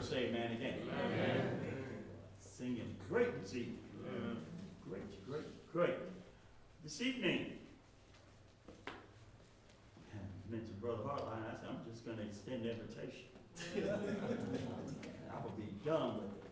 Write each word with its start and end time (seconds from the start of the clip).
say 0.00 0.26
amen 0.28 0.52
again. 0.52 0.78
Amen. 1.04 1.60
Singing 2.40 2.96
great 3.08 3.42
this 3.42 3.54
evening. 3.54 3.78
Great, 4.88 5.26
great, 5.26 5.72
great. 5.72 5.94
This 6.84 7.00
evening, 7.00 7.52
I 8.86 8.90
mentioned 10.50 10.80
Brother 10.80 11.02
Hartline. 11.02 11.44
I 11.50 11.56
said, 11.60 11.68
I'm 11.70 11.90
just 11.90 12.04
going 12.04 12.18
to 12.18 12.24
extend 12.24 12.64
the 12.64 12.72
invitation. 12.72 13.26
I 15.32 15.42
will 15.42 15.50
be 15.56 15.72
done 15.84 16.16
with 16.16 16.24
it. 16.24 16.44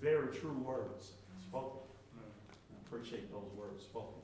Very 0.00 0.34
true 0.34 0.52
words 0.52 1.12
spoken. 1.42 1.80
I 2.18 2.86
appreciate 2.86 3.30
those 3.32 3.50
words 3.56 3.82
spoken. 3.82 4.22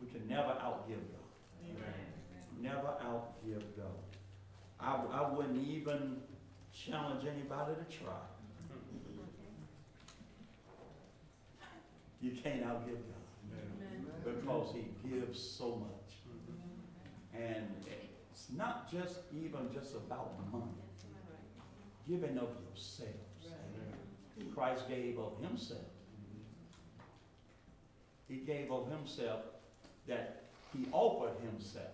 We 0.00 0.08
can 0.08 0.26
never 0.28 0.48
outgive 0.48 1.04
God. 1.12 1.76
Never 2.60 2.94
outgive 3.04 3.64
God. 3.76 4.00
I, 4.80 4.96
I 5.12 5.30
wouldn't 5.30 5.66
even 5.66 6.22
challenge 6.72 7.24
anybody 7.24 7.74
to 7.74 7.98
try. 7.98 8.12
You 12.20 12.32
can't 12.32 12.62
outgive 12.64 12.98
God 13.08 14.24
because 14.24 14.74
He 14.74 15.08
gives 15.08 15.40
so 15.40 15.76
much. 15.76 16.14
And 17.34 17.66
it's 18.32 18.48
not 18.56 18.90
just 18.90 19.20
even 19.32 19.72
just 19.72 19.94
about 19.94 20.32
money. 20.52 20.64
Giving 22.08 22.38
of 22.38 22.48
yourselves. 22.68 23.14
Christ 24.54 24.88
gave 24.88 25.18
of 25.18 25.32
Himself. 25.42 25.80
He 28.28 28.36
gave 28.36 28.70
of 28.70 28.90
Himself 28.90 29.40
that 30.06 30.44
He 30.72 30.86
offered 30.92 31.34
Himself 31.42 31.86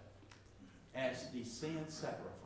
as 0.95 1.31
the 1.31 1.45
sin 1.45 1.84
sacrifice. 1.89 2.45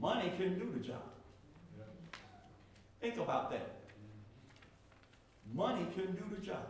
Money 0.00 0.32
can 0.36 0.58
do 0.58 0.70
the 0.72 0.80
job. 0.80 1.02
Think 3.00 3.18
about 3.18 3.50
that. 3.50 3.76
Money 5.54 5.86
couldn't 5.94 6.16
do 6.16 6.34
the 6.34 6.40
job. 6.40 6.66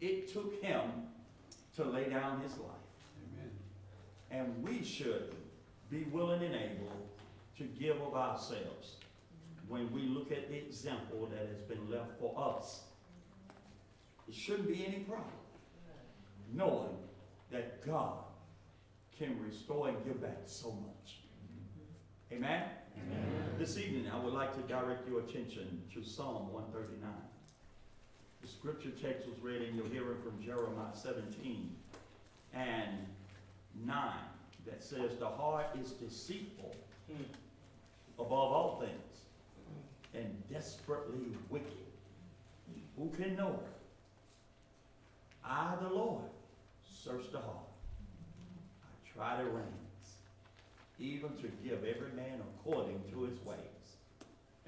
It 0.00 0.32
took 0.32 0.62
him 0.62 0.82
to 1.76 1.84
lay 1.84 2.08
down 2.08 2.40
his 2.40 2.52
life. 2.58 2.70
Amen. 3.34 3.50
And 4.30 4.62
we 4.62 4.82
should 4.82 5.34
be 5.90 6.04
willing 6.04 6.42
and 6.42 6.54
able 6.54 6.92
to 7.58 7.64
give 7.64 8.00
of 8.00 8.14
ourselves 8.14 8.96
when 9.68 9.92
we 9.92 10.02
look 10.02 10.32
at 10.32 10.48
the 10.48 10.56
example 10.56 11.28
that 11.30 11.46
has 11.48 11.62
been 11.62 11.90
left 11.90 12.18
for 12.18 12.34
us. 12.36 12.82
It 14.28 14.34
shouldn't 14.34 14.68
be 14.68 14.84
any 14.86 15.00
problem 15.04 15.26
knowing 16.54 16.96
that 17.50 17.84
God 17.86 18.18
can 19.18 19.38
restore 19.42 19.88
and 19.88 20.04
give 20.04 20.20
back 20.20 20.42
so 20.46 20.70
much. 20.70 21.21
Amen? 22.34 22.62
Amen? 22.96 23.24
This 23.58 23.76
evening, 23.76 24.10
I 24.10 24.18
would 24.18 24.32
like 24.32 24.54
to 24.54 24.62
direct 24.62 25.06
your 25.06 25.20
attention 25.20 25.82
to 25.92 26.02
Psalm 26.02 26.50
139. 26.50 27.10
The 28.40 28.48
scripture 28.48 28.90
text 28.90 29.28
was 29.28 29.38
read 29.42 29.60
in 29.60 29.76
your 29.76 29.86
hearing 29.86 30.16
from 30.22 30.42
Jeremiah 30.42 30.94
17 30.94 31.76
and 32.54 33.06
9 33.84 34.14
that 34.66 34.82
says, 34.82 35.18
The 35.18 35.28
heart 35.28 35.66
is 35.78 35.90
deceitful 35.92 36.74
hmm. 37.10 37.22
above 38.18 38.32
all 38.32 38.80
things 38.80 39.20
and 40.14 40.42
desperately 40.50 41.36
wicked. 41.50 41.72
Who 42.96 43.10
can 43.10 43.36
know 43.36 43.60
it? 43.62 43.72
I, 45.44 45.74
the 45.82 45.88
Lord, 45.88 46.24
search 46.82 47.30
the 47.30 47.40
heart. 47.40 47.68
I 48.84 49.12
try 49.12 49.36
the 49.36 49.50
reins, 49.50 49.81
even 51.02 51.30
to 51.38 51.48
give 51.64 51.84
every 51.84 52.12
man 52.14 52.40
according 52.40 53.02
to 53.10 53.24
his 53.24 53.38
ways 53.44 53.58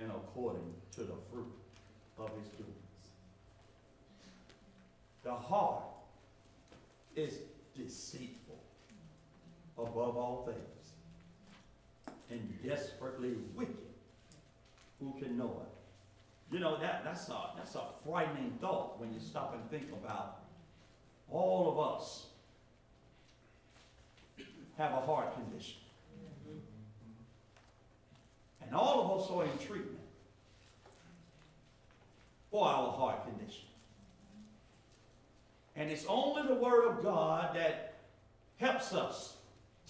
and 0.00 0.10
according 0.10 0.74
to 0.92 1.02
the 1.02 1.14
fruit 1.30 1.52
of 2.18 2.28
his 2.40 2.48
doings. 2.50 2.72
The 5.22 5.32
heart 5.32 5.84
is 7.14 7.38
deceitful 7.76 8.58
above 9.78 10.16
all 10.16 10.44
things 10.44 10.92
and 12.30 12.62
desperately 12.66 13.34
wicked. 13.54 13.76
Who 14.98 15.14
can 15.20 15.38
know 15.38 15.62
it? 15.62 16.54
You 16.54 16.60
know, 16.60 16.78
that, 16.80 17.04
that's, 17.04 17.28
a, 17.28 17.50
that's 17.56 17.74
a 17.76 17.84
frightening 18.04 18.58
thought 18.60 19.00
when 19.00 19.12
you 19.12 19.20
stop 19.20 19.54
and 19.54 19.70
think 19.70 19.92
about 19.92 20.40
all 21.30 21.70
of 21.70 21.96
us 21.96 22.26
have 24.76 24.92
a 24.92 25.00
heart 25.00 25.34
condition. 25.34 25.83
And 28.74 28.82
all 28.82 29.04
of 29.04 29.20
us 29.20 29.30
are 29.30 29.44
in 29.44 29.56
treatment 29.64 30.00
for 32.50 32.66
our 32.66 32.90
heart 32.90 33.24
condition. 33.24 33.66
And 35.76 35.92
it's 35.92 36.04
only 36.08 36.48
the 36.48 36.56
Word 36.56 36.88
of 36.88 37.00
God 37.00 37.54
that 37.54 37.94
helps 38.56 38.92
us 38.92 39.36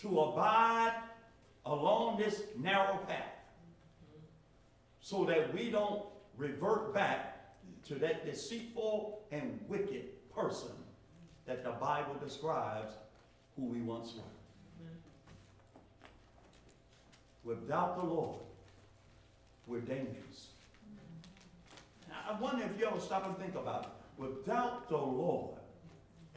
to 0.02 0.20
abide 0.20 0.92
along 1.64 2.18
this 2.18 2.42
narrow 2.60 2.98
path 3.08 3.24
so 5.00 5.24
that 5.24 5.54
we 5.54 5.70
don't 5.70 6.02
revert 6.36 6.92
back 6.92 7.56
to 7.86 7.94
that 7.94 8.26
deceitful 8.26 9.22
and 9.32 9.58
wicked 9.66 10.30
person 10.30 10.72
that 11.46 11.64
the 11.64 11.70
Bible 11.70 12.16
describes 12.22 12.92
who 13.56 13.64
we 13.64 13.80
once 13.80 14.12
were. 14.14 14.90
Without 17.44 17.96
the 17.96 18.04
Lord, 18.04 18.40
we're 19.66 19.80
dangerous. 19.80 20.48
I 22.28 22.38
wonder 22.40 22.64
if 22.64 22.78
you 22.78 22.86
ever 22.86 23.00
stop 23.00 23.26
and 23.26 23.36
think 23.38 23.54
about 23.54 23.84
it. 23.84 23.90
Without 24.16 24.88
the 24.88 24.96
Lord 24.96 25.58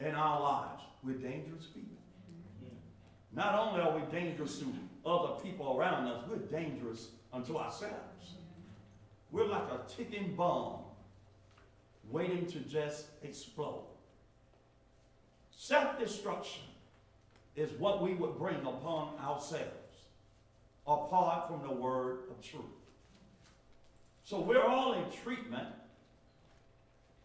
in 0.00 0.14
our 0.14 0.40
lives, 0.40 0.82
we're 1.04 1.14
dangerous 1.14 1.66
people. 1.66 1.96
Not 3.32 3.54
only 3.54 3.80
are 3.80 3.96
we 3.96 4.02
dangerous 4.10 4.58
to 4.58 4.74
other 5.06 5.40
people 5.42 5.78
around 5.78 6.06
us, 6.08 6.24
we're 6.28 6.36
dangerous 6.36 7.10
unto 7.32 7.56
ourselves. 7.56 8.34
We're 9.30 9.46
like 9.46 9.70
a 9.70 9.80
ticking 9.88 10.34
bomb 10.34 10.80
waiting 12.10 12.46
to 12.46 12.58
just 12.60 13.06
explode. 13.22 13.84
Self 15.50 15.98
destruction 15.98 16.62
is 17.54 17.70
what 17.72 18.02
we 18.02 18.14
would 18.14 18.38
bring 18.38 18.60
upon 18.60 19.18
ourselves 19.20 19.66
apart 20.86 21.48
from 21.48 21.62
the 21.62 21.74
word 21.74 22.20
of 22.30 22.40
truth. 22.40 22.64
So 24.28 24.38
we're 24.38 24.62
all 24.62 24.92
in 24.92 25.04
treatment, 25.24 25.68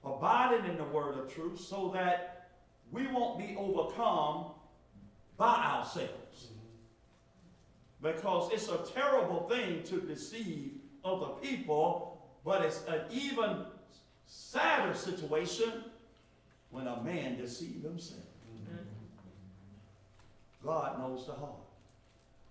abiding 0.05 0.71
in 0.71 0.77
the 0.77 0.85
word 0.85 1.17
of 1.17 1.33
truth, 1.33 1.59
so 1.59 1.91
that 1.93 2.51
we 2.93 3.07
won't 3.07 3.37
be 3.37 3.57
overcome 3.57 4.45
by 5.35 5.53
ourselves. 5.53 6.47
Because 8.01 8.53
it's 8.53 8.69
a 8.69 8.77
terrible 8.93 9.49
thing 9.49 9.83
to 9.83 9.99
deceive 9.99 10.75
other 11.03 11.27
people, 11.41 12.25
but 12.45 12.61
it's 12.61 12.85
an 12.87 13.01
even 13.11 13.65
sadder 14.25 14.93
situation 14.93 15.83
when 16.71 16.87
a 16.87 17.03
man 17.03 17.35
deceives 17.35 17.83
himself. 17.83 18.21
Mm-hmm. 18.55 18.77
God 20.65 20.99
knows 20.99 21.25
the 21.27 21.33
heart. 21.33 21.67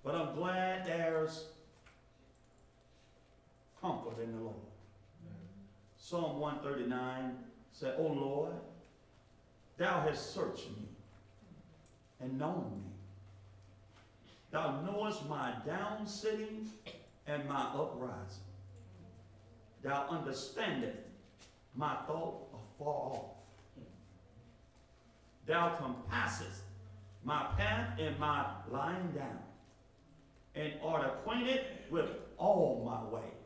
But 0.04 0.14
I'm 0.14 0.34
glad 0.34 0.84
there's 0.84 1.46
comfort 3.82 4.22
in 4.22 4.32
the 4.32 4.38
Lord. 4.38 4.54
Psalm 5.98 6.40
139 6.40 7.36
said, 7.72 7.96
O 7.98 8.06
Lord, 8.06 8.52
thou 9.76 10.00
hast 10.00 10.32
searched 10.32 10.68
me 10.68 10.88
and 12.20 12.38
known 12.38 12.70
me. 12.76 12.90
Thou 14.52 14.82
knowest 14.82 15.28
my 15.28 15.54
down 15.66 16.06
sitting 16.06 16.68
and 17.26 17.48
my 17.48 17.62
uprising. 17.74 18.44
Thou 19.82 20.06
understandest 20.08 20.98
my 21.74 21.96
thought 22.06 22.48
afar 22.54 23.12
off. 23.12 23.24
Thou 25.46 25.76
compassest 25.76 26.62
my 27.24 27.46
path 27.56 27.98
and 27.98 28.18
my 28.18 28.46
lying 28.70 29.10
down, 29.12 29.38
and 30.54 30.72
art 30.82 31.04
acquainted 31.04 31.64
with 31.90 32.10
all 32.36 32.82
my 32.84 33.16
ways. 33.16 33.41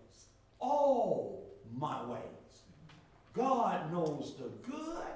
All 0.59 1.47
my 1.77 2.05
ways. 2.07 2.21
God 3.35 3.93
knows 3.93 4.35
the 4.39 4.49
good, 4.71 5.15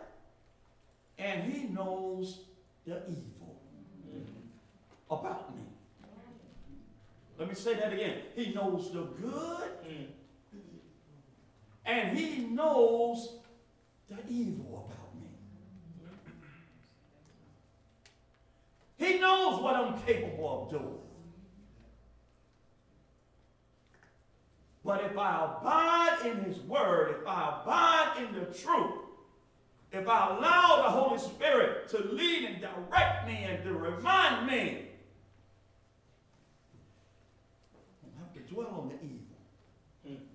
and 1.19 1.51
He 1.51 1.69
knows 1.69 2.41
the 2.87 3.03
evil 3.09 3.57
about 5.11 5.55
me. 5.57 5.63
Let 7.39 7.49
me 7.49 7.55
say 7.55 7.75
that 7.75 7.93
again. 7.93 8.19
He 8.37 8.53
knows 8.53 8.93
the 8.93 9.03
good, 9.03 9.71
and 11.87 12.19
He 12.19 12.45
knows 12.45 13.39
the 14.09 14.19
evil 14.29 14.91
about 14.91 15.15
me. 15.15 15.31
He 18.99 19.19
knows 19.19 19.63
what 19.63 19.75
I'm 19.75 19.99
capable 20.03 20.65
of 20.65 20.71
doing. 20.71 21.10
But 24.91 25.05
if 25.05 25.17
I 25.17 25.45
abide 25.45 26.19
in 26.27 26.43
his 26.43 26.59
word, 26.63 27.15
if 27.21 27.25
I 27.25 27.61
abide 27.63 28.25
in 28.25 28.35
the 28.35 28.47
truth, 28.47 28.99
if 29.93 30.09
I 30.09 30.37
allow 30.37 30.83
the 30.83 30.91
Holy 30.91 31.21
Spirit 31.21 31.89
to 31.91 31.99
lead 32.13 32.43
and 32.43 32.61
direct 32.61 33.29
me 33.29 33.45
and 33.45 33.63
to 33.63 33.73
remind 33.73 34.49
me, 34.49 34.89
I 38.03 38.09
don't 38.09 38.19
have 38.19 38.35
to 38.35 38.41
dwell 38.53 38.81
on 38.83 38.89
the 38.89 38.97
evil. 38.97 40.27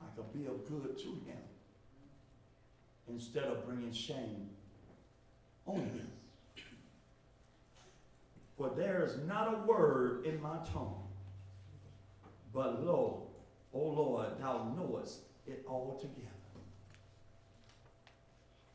I 0.00 0.06
can 0.14 0.24
be 0.32 0.46
of 0.46 0.66
good 0.66 0.96
to 0.96 1.08
him 1.08 1.42
instead 3.06 3.44
of 3.44 3.66
bringing 3.66 3.92
shame 3.92 4.48
on 5.66 5.80
him. 5.80 6.10
For 8.56 8.72
there 8.74 9.04
is 9.04 9.18
not 9.28 9.52
a 9.52 9.58
word 9.66 10.24
in 10.24 10.40
my 10.40 10.56
tongue, 10.72 11.09
but 12.52 12.84
lo, 12.84 13.28
O 13.72 13.80
oh 13.80 13.88
Lord, 13.88 14.40
thou 14.40 14.74
knowest 14.76 15.20
it 15.46 15.64
altogether. 15.68 16.26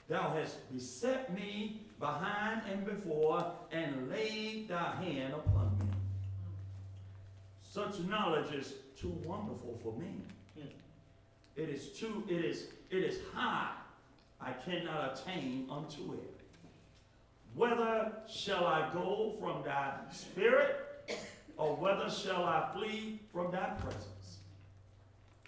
Thou 0.07 0.33
hast 0.33 0.71
beset 0.71 1.33
me 1.33 1.81
behind 1.99 2.61
and 2.71 2.85
before, 2.85 3.51
and 3.71 4.09
laid 4.09 4.67
thy 4.67 4.95
hand 5.03 5.33
upon 5.33 5.77
me. 5.79 5.85
Such 7.63 7.99
knowledge 8.01 8.53
is 8.53 8.73
too 8.99 9.13
wonderful 9.23 9.79
for 9.83 9.93
me. 9.99 10.21
It 11.55 11.69
is 11.69 11.89
too, 11.89 12.23
it 12.29 12.43
is, 12.43 12.67
it 12.89 13.03
is 13.03 13.19
high. 13.33 13.71
I 14.41 14.51
cannot 14.51 15.19
attain 15.19 15.67
unto 15.71 16.13
it. 16.13 16.35
Whether 17.55 18.11
shall 18.29 18.65
I 18.65 18.89
go 18.93 19.35
from 19.39 19.63
thy 19.63 19.93
spirit, 20.11 20.75
or 21.57 21.75
whether 21.75 22.09
shall 22.09 22.43
I 22.43 22.69
flee 22.73 23.19
from 23.31 23.51
thy 23.51 23.67
presence? 23.79 24.37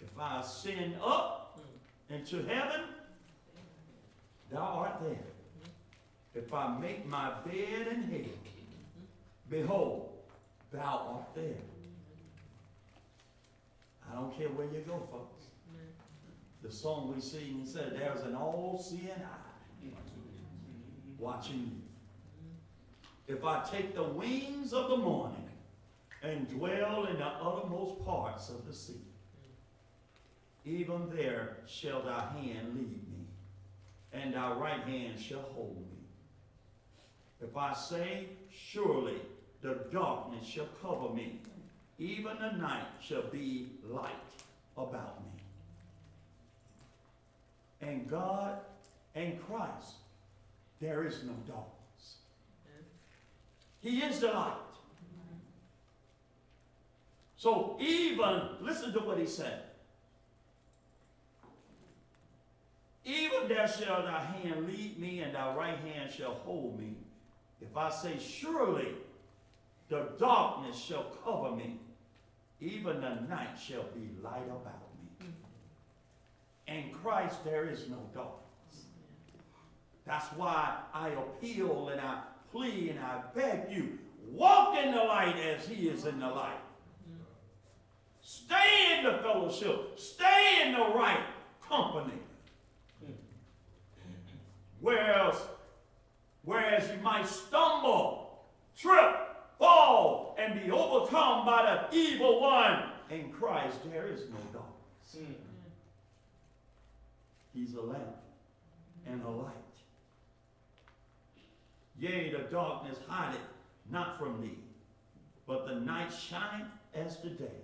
If 0.00 0.18
I 0.18 0.40
ascend 0.40 0.96
up 1.02 1.58
hmm. 2.08 2.14
into 2.14 2.36
heaven, 2.46 2.80
thou 4.50 4.58
art 4.58 5.00
there. 5.00 5.10
Hmm. 5.10 5.68
If 6.34 6.52
I 6.54 6.78
make 6.78 7.06
my 7.06 7.32
bed 7.44 7.88
in 7.88 8.02
hell, 8.02 8.20
hmm. 8.20 9.50
behold, 9.50 10.10
thou 10.72 11.16
art 11.16 11.34
there. 11.34 11.62
I 14.10 14.14
don't 14.14 14.36
care 14.38 14.48
where 14.48 14.66
you 14.66 14.82
go, 14.86 15.06
folks. 15.10 15.44
The 16.62 16.72
song 16.72 17.12
we 17.14 17.20
sing 17.20 17.62
said, 17.64 17.92
There's 17.94 18.22
an 18.22 18.34
all 18.34 18.82
seeing 18.82 19.10
eye 19.12 19.48
watching 21.18 21.72
you. 23.28 23.34
If 23.34 23.44
I 23.44 23.62
take 23.62 23.94
the 23.94 24.04
wings 24.04 24.72
of 24.72 24.88
the 24.88 24.96
morning 24.96 25.47
and 26.22 26.48
dwell 26.48 27.06
in 27.06 27.18
the 27.18 27.26
uttermost 27.26 28.04
parts 28.04 28.48
of 28.48 28.66
the 28.66 28.74
sea, 28.74 29.00
even 30.64 31.08
there 31.14 31.58
shall 31.66 32.02
thy 32.02 32.20
hand 32.32 32.74
lead 32.74 33.08
me, 33.08 33.26
and 34.12 34.34
thy 34.34 34.52
right 34.52 34.82
hand 34.82 35.18
shall 35.18 35.42
hold 35.42 35.76
me. 35.76 35.98
If 37.40 37.56
I 37.56 37.72
say, 37.72 38.26
Surely 38.50 39.16
the 39.62 39.78
darkness 39.92 40.44
shall 40.44 40.68
cover 40.82 41.14
me, 41.14 41.40
even 41.98 42.38
the 42.38 42.52
night 42.52 42.86
shall 43.00 43.22
be 43.22 43.70
light 43.84 44.12
about 44.76 45.20
me. 45.20 45.42
And 47.80 48.08
God 48.08 48.58
and 49.14 49.40
Christ, 49.46 49.94
there 50.80 51.04
is 51.06 51.22
no 51.24 51.32
darkness. 51.46 52.16
He 53.80 54.00
is 54.00 54.20
the 54.20 54.28
light. 54.28 54.54
So 57.38 57.76
even, 57.80 58.42
listen 58.60 58.92
to 58.92 58.98
what 58.98 59.16
he 59.16 59.26
said. 59.26 59.62
Even 63.04 63.48
there 63.48 63.68
shall 63.68 64.02
thy 64.02 64.20
hand 64.20 64.66
lead 64.66 64.98
me, 64.98 65.20
and 65.20 65.34
thy 65.34 65.54
right 65.54 65.78
hand 65.78 66.10
shall 66.10 66.34
hold 66.34 66.78
me. 66.78 66.96
If 67.62 67.76
I 67.76 67.90
say, 67.90 68.18
Surely 68.18 68.88
the 69.88 70.08
darkness 70.18 70.76
shall 70.76 71.04
cover 71.24 71.54
me, 71.54 71.78
even 72.60 73.00
the 73.00 73.14
night 73.28 73.56
shall 73.56 73.84
be 73.94 74.10
light 74.20 74.46
about 74.46 74.82
me. 75.20 75.28
In 76.66 76.92
Christ 76.92 77.44
there 77.44 77.70
is 77.70 77.88
no 77.88 77.98
darkness. 78.12 78.86
That's 80.04 80.26
why 80.36 80.76
I 80.92 81.10
appeal 81.10 81.90
and 81.90 82.00
I 82.00 82.20
plea 82.50 82.90
and 82.90 82.98
I 82.98 83.20
beg 83.32 83.70
you, 83.70 83.96
walk 84.32 84.76
in 84.76 84.90
the 84.90 85.04
light 85.04 85.36
as 85.36 85.68
he 85.68 85.88
is 85.88 86.04
in 86.04 86.18
the 86.18 86.28
light. 86.28 86.60
Stay 88.28 88.98
in 88.98 89.04
the 89.04 89.12
fellowship. 89.22 89.98
Stay 89.98 90.60
in 90.62 90.72
the 90.72 90.94
right 90.94 91.24
company. 91.66 92.20
Whereas, 94.80 95.34
whereas 96.44 96.90
you 96.90 97.02
might 97.02 97.26
stumble, 97.26 98.44
trip, 98.76 99.16
fall, 99.58 100.36
and 100.38 100.62
be 100.62 100.70
overcome 100.70 101.46
by 101.46 101.88
the 101.90 101.96
evil 101.96 102.42
one, 102.42 102.90
in 103.08 103.32
Christ 103.32 103.78
there 103.90 104.08
is 104.08 104.20
no 104.28 104.36
darkness. 104.52 105.32
He's 107.54 107.72
a 107.76 107.80
lamp 107.80 108.16
and 109.06 109.22
a 109.24 109.30
light. 109.30 109.54
Yea, 111.98 112.30
the 112.30 112.50
darkness 112.50 112.98
hideth 113.08 113.40
not 113.90 114.18
from 114.18 114.42
thee, 114.42 114.58
but 115.46 115.66
the 115.66 115.76
night 115.76 116.12
shineth 116.12 116.68
as 116.94 117.16
the 117.22 117.30
day. 117.30 117.62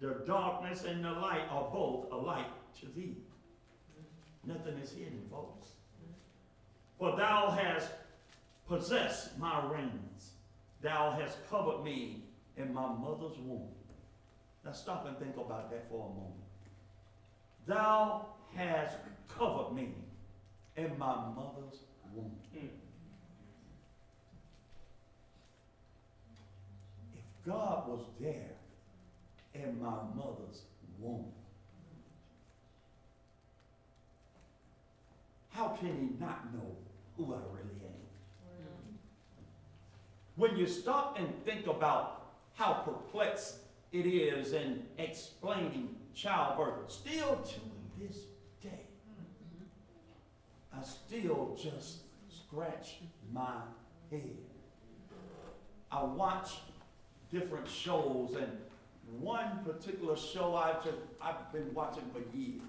The 0.00 0.22
darkness 0.26 0.84
and 0.84 1.04
the 1.04 1.10
light 1.10 1.48
are 1.50 1.68
both 1.72 2.10
alike 2.12 2.46
to 2.80 2.86
thee. 2.86 3.16
Nothing 4.44 4.78
is 4.78 4.92
hidden, 4.92 5.22
folks. 5.30 5.68
For 6.98 7.16
thou 7.16 7.50
hast 7.50 7.90
possessed 8.68 9.36
my 9.38 9.66
reins. 9.66 10.32
Thou 10.82 11.10
hast 11.10 11.38
covered 11.50 11.82
me 11.82 12.22
in 12.56 12.72
my 12.72 12.86
mother's 12.86 13.36
womb. 13.38 13.68
Now 14.64 14.72
stop 14.72 15.06
and 15.06 15.18
think 15.18 15.36
about 15.36 15.70
that 15.70 15.88
for 15.88 16.06
a 16.06 16.08
moment. 16.08 16.34
Thou 17.66 18.26
hast 18.54 18.96
covered 19.28 19.74
me 19.74 19.94
in 20.76 20.96
my 20.98 21.16
mother's 21.34 21.80
womb. 22.14 22.36
If 22.54 22.70
God 27.44 27.88
was 27.88 28.04
there 28.20 28.57
in 29.62 29.80
my 29.80 29.96
mother's 30.14 30.62
womb, 30.98 31.26
how 35.50 35.68
can 35.68 35.88
he 35.88 36.24
not 36.24 36.52
know 36.52 36.76
who 37.16 37.34
I 37.34 37.38
really 37.52 37.80
am? 37.82 38.98
When 40.36 40.56
you 40.56 40.66
stop 40.66 41.18
and 41.18 41.28
think 41.44 41.66
about 41.66 42.26
how 42.54 42.74
perplexed 42.84 43.58
it 43.90 44.06
is 44.06 44.52
in 44.52 44.84
explaining 44.98 45.96
childbirth, 46.14 46.90
still 46.90 47.36
to 47.36 47.60
this 47.98 48.18
day, 48.62 48.86
I 50.72 50.82
still 50.82 51.58
just 51.60 52.02
scratch 52.28 52.98
my 53.32 53.56
head. 54.10 54.36
I 55.90 56.04
watch 56.04 56.50
different 57.32 57.68
shows, 57.68 58.36
and 58.36 58.58
one 59.20 59.64
particular 59.64 60.16
show 60.16 60.54
I've 60.54 60.86
I've 61.20 61.52
been 61.52 61.72
watching 61.74 62.04
for 62.12 62.20
years, 62.36 62.60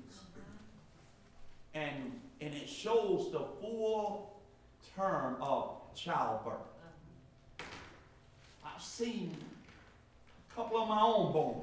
and 1.73 2.19
and 2.41 2.53
it 2.53 2.69
shows 2.69 3.31
the 3.31 3.39
full 3.61 4.39
term 4.95 5.35
of 5.41 5.75
childbirth. 5.95 6.55
I've 8.65 8.81
seen 8.81 9.35
a 10.49 10.55
couple 10.55 10.81
of 10.81 10.87
my 10.87 11.01
own 11.01 11.33
born. 11.33 11.61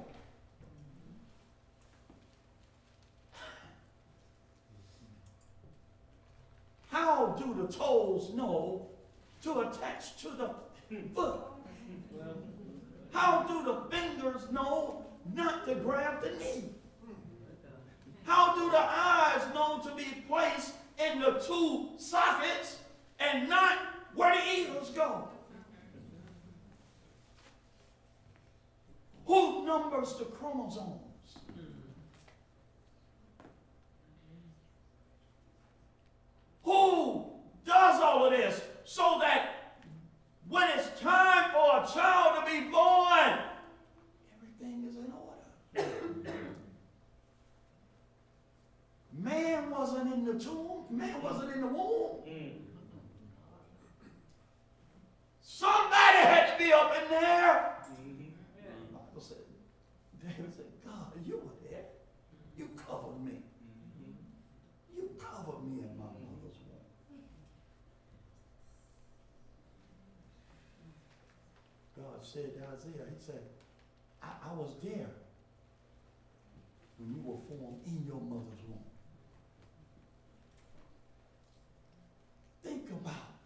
How 6.90 7.36
do 7.38 7.54
the 7.54 7.72
toes 7.72 8.30
know 8.34 8.86
to 9.42 9.60
attach 9.60 10.16
to 10.22 10.30
the 10.30 10.50
foot? 11.14 11.40
How 13.12 13.42
do 13.44 13.64
the 13.64 13.96
fingers 13.96 14.25
grab 15.86 16.20
the 16.20 16.30
knee? 16.30 16.64
How 18.24 18.56
do 18.56 18.68
the 18.70 18.76
eyes 18.76 19.42
know 19.54 19.80
to 19.84 19.94
be 19.94 20.24
placed 20.28 20.74
in 20.98 21.20
the 21.20 21.38
two 21.46 21.90
sockets 21.96 22.78
and 23.20 23.48
not 23.48 23.78
where 24.14 24.34
the 24.34 24.72
ears 24.72 24.90
go? 24.90 25.28
Who 29.26 29.64
numbers 29.64 30.14
the 30.14 30.24
chromosomes? 30.24 31.02
Who 36.64 37.26
does 37.64 38.00
all 38.00 38.24
of 38.24 38.32
this 38.32 38.60
so 38.84 39.18
that 39.20 39.50
when 40.48 40.68
it's 40.70 41.00
time 41.00 41.52
for 41.52 41.84
a 41.84 41.86
child 41.94 42.44
to 42.44 42.52
be 42.52 42.68
born, 42.70 43.38
everything 44.34 44.84
is 44.88 44.96
in 44.96 45.12
order? 45.12 45.26
In 50.16 50.24
the 50.24 50.42
tomb. 50.42 50.84
Man 50.90 51.22
wasn't 51.22 51.54
in 51.54 51.60
the 51.60 51.66
womb. 51.66 52.16
Somebody 55.40 56.18
had 56.18 56.52
to 56.52 56.62
be 56.62 56.70
up 56.72 56.94
in 57.02 57.10
there. 57.10 57.76
The 57.88 58.92
Bible 58.92 59.20
said, 59.20 59.38
David 60.22 60.54
said, 60.54 60.66
God, 60.84 61.12
you 61.24 61.36
were 61.36 61.70
there. 61.70 61.86
You 62.58 62.68
covered 62.76 63.24
me. 63.24 63.40
You 64.94 65.10
covered 65.18 65.64
me 65.64 65.80
in 65.80 65.96
my 65.96 66.04
mother's 66.04 66.60
womb. 66.68 67.24
God 71.96 72.20
said 72.20 72.52
to 72.54 72.60
Isaiah, 72.60 73.06
He 73.08 73.24
said, 73.24 73.40
I, 74.22 74.50
I 74.50 74.52
was 74.52 74.74
there 74.82 75.08
when 76.98 77.14
you 77.14 77.22
were 77.24 77.38
formed 77.48 77.80
in 77.86 78.04
your 78.06 78.20
mother's 78.20 78.60
womb. 78.68 78.84
Think 82.62 82.90
about 82.90 83.36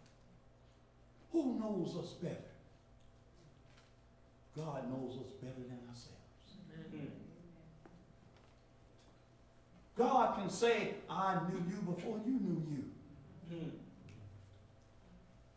who 1.31 1.50
knows 1.61 1.95
us 1.97 2.09
better. 2.21 2.35
God 4.55 4.89
knows 4.89 5.13
us 5.17 5.31
better 5.41 5.61
than 5.67 5.79
ourselves. 5.87 6.21
God 9.97 10.35
can 10.37 10.49
say, 10.49 10.95
I 11.09 11.39
knew 11.47 11.63
you 11.69 11.81
before 11.93 12.19
you 12.25 12.31
knew 12.31 12.63
you. 12.71 12.83
Mm. 13.53 13.69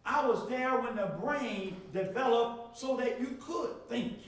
I 0.04 0.26
was 0.26 0.48
there 0.48 0.78
when 0.80 0.96
the 0.96 1.06
brain 1.20 1.76
developed 1.92 2.78
so 2.78 2.96
that 2.96 3.20
you 3.20 3.38
could 3.40 3.88
think. 3.88 4.18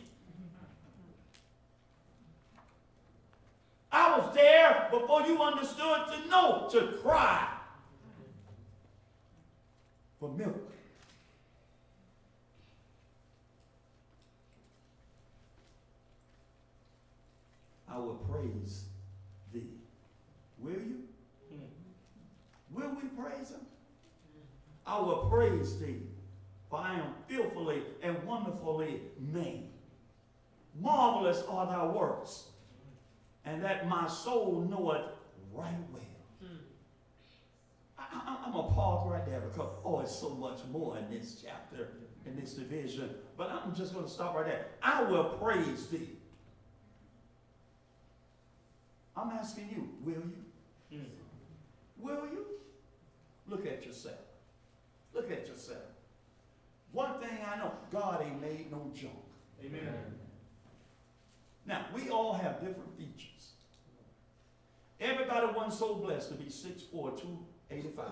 I 3.92 4.18
was 4.18 4.34
there 4.34 4.88
before 4.90 5.22
you 5.22 5.42
understood 5.42 6.06
to 6.12 6.28
know 6.28 6.68
to 6.70 6.98
cry 7.02 7.48
for 10.18 10.30
milk. 10.30 10.55
I 17.96 17.98
will 17.98 18.16
praise 18.30 18.84
thee. 19.54 19.70
Will 20.58 20.72
you? 20.72 20.98
Will 22.70 22.90
we 22.90 23.08
praise 23.08 23.50
him? 23.50 23.60
I 24.86 24.98
will 24.98 25.28
praise 25.30 25.78
thee, 25.78 26.02
for 26.68 26.78
I 26.78 26.96
am 26.96 27.14
fearfully 27.26 27.82
and 28.02 28.22
wonderfully 28.24 29.00
made. 29.18 29.70
Marvelous 30.78 31.42
are 31.48 31.66
thy 31.66 31.86
works, 31.86 32.44
and 33.46 33.62
that 33.64 33.88
my 33.88 34.06
soul 34.06 34.66
knoweth 34.68 35.06
right 35.54 35.74
well. 35.90 36.02
I, 37.98 38.36
I'm 38.46 38.54
a 38.54 38.64
pause 38.64 39.10
right 39.10 39.24
there 39.24 39.40
because, 39.40 39.70
oh, 39.84 40.00
it's 40.00 40.14
so 40.14 40.30
much 40.34 40.60
more 40.70 40.98
in 40.98 41.08
this 41.08 41.42
chapter, 41.42 41.88
in 42.26 42.38
this 42.38 42.52
division. 42.52 43.10
But 43.38 43.50
I'm 43.50 43.74
just 43.74 43.94
going 43.94 44.04
to 44.04 44.10
stop 44.10 44.34
right 44.34 44.44
there. 44.44 44.66
I 44.82 45.02
will 45.04 45.24
praise 45.24 45.86
thee. 45.86 46.15
I'm 49.16 49.30
asking 49.30 49.68
you, 49.70 49.88
will 50.04 50.22
you? 50.22 50.44
Mm. 50.98 51.04
Will 51.98 52.26
you? 52.32 52.44
Look 53.48 53.66
at 53.66 53.86
yourself. 53.86 54.18
Look 55.14 55.30
at 55.30 55.46
yourself. 55.46 55.78
One 56.92 57.18
thing 57.20 57.38
I 57.52 57.58
know, 57.58 57.72
God 57.90 58.22
ain't 58.22 58.40
made 58.40 58.70
no 58.70 58.90
junk. 58.94 59.12
Amen. 59.64 59.82
Now, 61.66 61.86
we 61.94 62.10
all 62.10 62.34
have 62.34 62.60
different 62.60 62.96
features. 62.96 63.52
Everybody 65.00 65.46
wasn't 65.54 65.74
so 65.74 65.96
blessed 65.96 66.28
to 66.30 66.34
be 66.36 66.44
6'4", 66.44 67.20
285. 67.20 68.06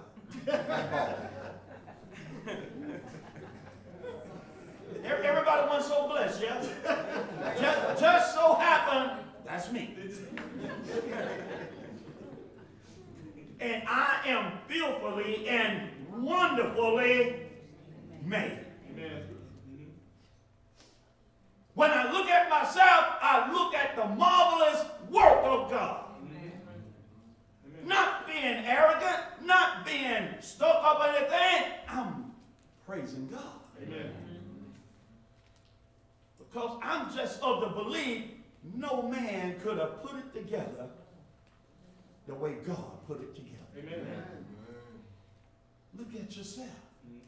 Everybody 5.05 5.69
wasn't 5.69 5.95
so 5.95 6.09
blessed, 6.09 6.43
yeah? 6.43 6.67
Just, 7.61 8.01
just 8.01 8.35
so 8.35 8.55
happened, 8.55 9.24
that's 9.45 9.71
me. 9.73 9.97
And 13.61 13.83
I 13.87 14.21
am 14.27 14.53
fearfully 14.69 15.49
and 15.49 15.91
wonderfully 16.11 17.37
made. 18.23 18.59
Amen. 18.91 19.23
When 21.75 21.91
I 21.91 22.11
look 22.13 22.29
at 22.29 22.49
myself, 22.49 23.17
I 23.21 23.51
look 23.53 23.75
at 23.75 23.97
the 23.97 24.07
marvelous 24.07 24.85
work 25.11 25.45
of 25.45 25.71
God. 25.71 26.05
Amen. 26.23 26.53
Not 27.85 28.27
being 28.27 28.65
arrogant, 28.65 29.23
not 29.45 29.85
being 29.85 30.29
stuck 30.41 30.83
up 30.85 31.01
on 31.01 31.15
anything. 31.17 31.73
I'm 31.89 32.33
praising 32.87 33.29
God. 33.29 33.61
Amen. 33.83 34.13
Because 36.39 36.79
I'm 36.83 37.15
just 37.15 37.43
of 37.43 37.61
the 37.61 37.69
belief 37.69 38.25
no 38.73 39.03
man 39.03 39.61
could 39.61 39.79
have 39.79 40.03
put 40.03 40.17
it 40.17 40.33
together 40.33 40.89
the 42.27 42.35
way 42.35 42.55
God 42.67 43.07
put 43.07 43.21
it 43.21 43.35
together. 43.35 43.55
Amen. 43.77 44.47
Look 45.97 46.15
at 46.15 46.35
yourself. 46.37 46.69
Mhm. 47.07 47.21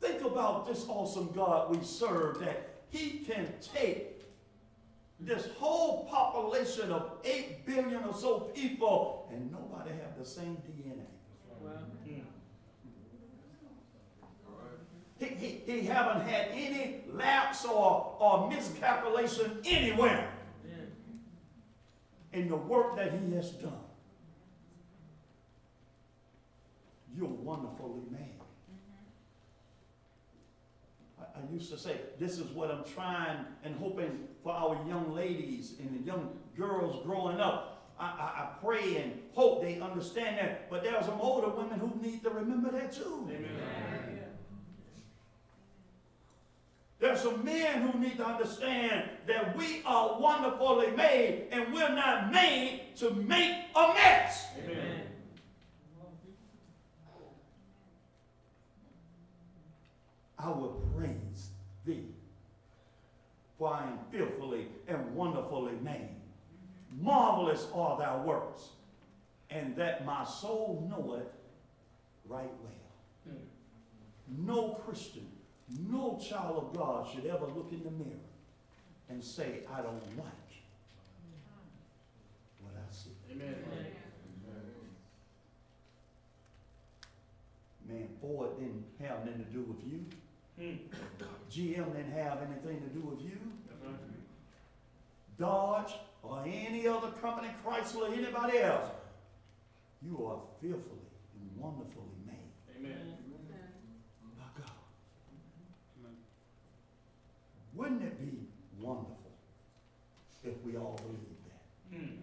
Think 0.00 0.22
about 0.22 0.66
this 0.66 0.86
awesome 0.88 1.32
God 1.32 1.76
we 1.76 1.82
serve 1.82 2.38
that 2.40 2.84
he 2.90 3.20
can 3.20 3.52
take 3.60 4.22
this 5.18 5.46
whole 5.56 6.04
population 6.06 6.90
of 6.90 7.18
8 7.24 7.64
billion 7.64 8.04
or 8.04 8.14
so 8.14 8.40
people 8.54 9.28
and 9.32 9.50
nobody 9.52 9.90
have 9.90 10.18
the 10.18 10.24
same 10.24 10.56
DNA. 10.56 11.06
Mm. 12.06 12.26
He, 15.22 15.62
he, 15.66 15.80
he 15.80 15.86
haven't 15.86 16.26
had 16.26 16.48
any 16.52 17.04
lapse 17.12 17.64
or, 17.64 18.16
or 18.18 18.48
miscalculation 18.50 19.58
anywhere 19.64 20.28
in 22.32 22.48
the 22.48 22.56
work 22.56 22.96
that 22.96 23.12
he 23.12 23.34
has 23.36 23.50
done. 23.50 23.72
You're 27.16 27.28
wonderfully 27.28 28.00
made. 28.10 28.40
Mm-hmm. 31.20 31.22
I, 31.22 31.24
I 31.40 31.52
used 31.52 31.70
to 31.70 31.78
say, 31.78 32.00
this 32.18 32.38
is 32.38 32.46
what 32.48 32.70
I'm 32.70 32.84
trying 32.84 33.44
and 33.64 33.76
hoping 33.76 34.26
for 34.42 34.52
our 34.52 34.82
young 34.88 35.14
ladies 35.14 35.74
and 35.78 36.00
the 36.00 36.06
young 36.06 36.36
girls 36.56 37.04
growing 37.06 37.38
up. 37.38 37.92
I, 38.00 38.06
I, 38.06 38.06
I 38.08 38.48
pray 38.64 38.96
and 38.96 39.20
hope 39.34 39.62
they 39.62 39.78
understand 39.78 40.38
that. 40.38 40.70
But 40.70 40.82
there 40.82 40.96
are 40.96 41.02
some 41.04 41.20
older 41.20 41.50
women 41.50 41.78
who 41.78 41.92
need 42.00 42.24
to 42.24 42.30
remember 42.30 42.72
that 42.72 42.92
too. 42.92 43.28
Amen. 43.30 44.11
There's 47.02 47.20
some 47.22 47.44
men 47.44 47.82
who 47.82 47.98
need 47.98 48.18
to 48.18 48.24
understand 48.24 49.10
that 49.26 49.56
we 49.56 49.82
are 49.84 50.20
wonderfully 50.20 50.92
made 50.92 51.48
and 51.50 51.74
we're 51.74 51.92
not 51.92 52.30
made 52.30 52.94
to 52.98 53.10
make 53.10 53.56
a 53.74 53.88
mess. 53.92 54.46
Amen. 54.56 55.02
I 60.38 60.48
will 60.50 60.80
praise 60.96 61.48
thee, 61.84 62.06
for 63.58 63.74
I 63.74 63.82
am 63.82 63.98
fearfully 64.12 64.68
and 64.86 65.12
wonderfully 65.16 65.74
made. 65.82 66.14
Marvelous 67.00 67.66
are 67.74 67.98
thy 67.98 68.16
works, 68.24 68.68
and 69.50 69.74
that 69.74 70.06
my 70.06 70.24
soul 70.24 70.86
knoweth 70.88 71.26
right 72.28 72.52
well. 72.62 73.34
Mm. 73.34 74.46
No 74.46 74.80
Christian, 74.84 75.26
no 75.78 76.18
child 76.22 76.56
of 76.56 76.76
God 76.76 77.08
should 77.12 77.26
ever 77.26 77.46
look 77.46 77.68
in 77.70 77.82
the 77.82 77.90
mirror 77.90 78.18
and 79.08 79.22
say, 79.22 79.60
I 79.72 79.82
don't 79.82 80.02
like 80.16 80.26
what 82.60 82.74
I 82.76 82.92
see. 82.92 83.10
Amen. 83.30 83.54
Man, 87.88 88.08
Ford 88.20 88.58
didn't 88.58 88.84
have 89.00 89.24
nothing 89.24 89.44
to 89.44 89.50
do 89.50 89.62
with 89.62 89.84
you. 89.84 90.04
Hmm. 90.58 90.76
GM 91.50 91.94
didn't 91.96 92.12
have 92.12 92.38
anything 92.42 92.80
to 92.80 92.88
do 92.88 93.00
with 93.00 93.20
you. 93.20 93.38
Dodge 95.38 95.94
or 96.22 96.44
any 96.46 96.86
other 96.86 97.08
company, 97.08 97.48
Chrysler, 97.66 98.16
anybody 98.16 98.58
else. 98.58 98.86
You 100.00 100.24
are 100.26 100.38
fearfully 100.60 100.82
and 101.34 101.60
wonderfully 101.60 102.04
made 102.26 102.36
Amen. 102.76 103.14
by 104.38 104.44
God. 104.60 104.70
Wouldn't 107.74 108.02
it 108.02 108.18
be 108.20 108.38
wonderful 108.80 109.16
if 110.44 110.54
we 110.64 110.76
all 110.76 110.98
believed 111.02 111.44
that? 111.46 111.62
Mm. 111.98 112.16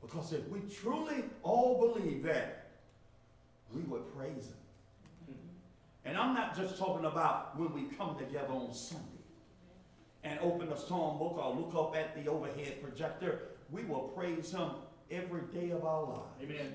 Because 0.00 0.32
if 0.32 0.48
we 0.48 0.60
truly 0.60 1.24
all 1.42 1.78
believe 1.94 2.22
that, 2.24 2.70
we 3.74 3.82
would 3.82 4.12
praise 4.16 4.46
Him. 4.46 5.30
Mm. 5.30 5.34
And 6.06 6.16
I'm 6.16 6.34
not 6.34 6.56
just 6.56 6.78
talking 6.78 7.04
about 7.04 7.58
when 7.58 7.72
we 7.74 7.94
come 7.96 8.16
together 8.18 8.52
on 8.52 8.72
Sunday. 8.72 9.04
and 10.24 10.38
open 10.40 10.68
the 10.68 10.76
song 10.76 11.18
book 11.18 11.38
or 11.38 11.54
look 11.54 11.74
up 11.74 11.96
at 11.96 12.14
the 12.16 12.28
overhead 12.30 12.82
projector, 12.82 13.42
we 13.70 13.84
will 13.84 14.12
praise 14.16 14.50
Him 14.50 14.70
every 15.10 15.42
day 15.52 15.70
of 15.70 15.84
our 15.84 16.04
lives. 16.04 16.42
Amen. 16.42 16.74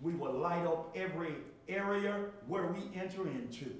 We 0.00 0.12
will 0.12 0.34
light 0.34 0.64
up 0.66 0.94
every 0.94 1.34
area 1.68 2.24
where 2.46 2.66
we 2.66 2.80
enter 2.98 3.26
into. 3.26 3.74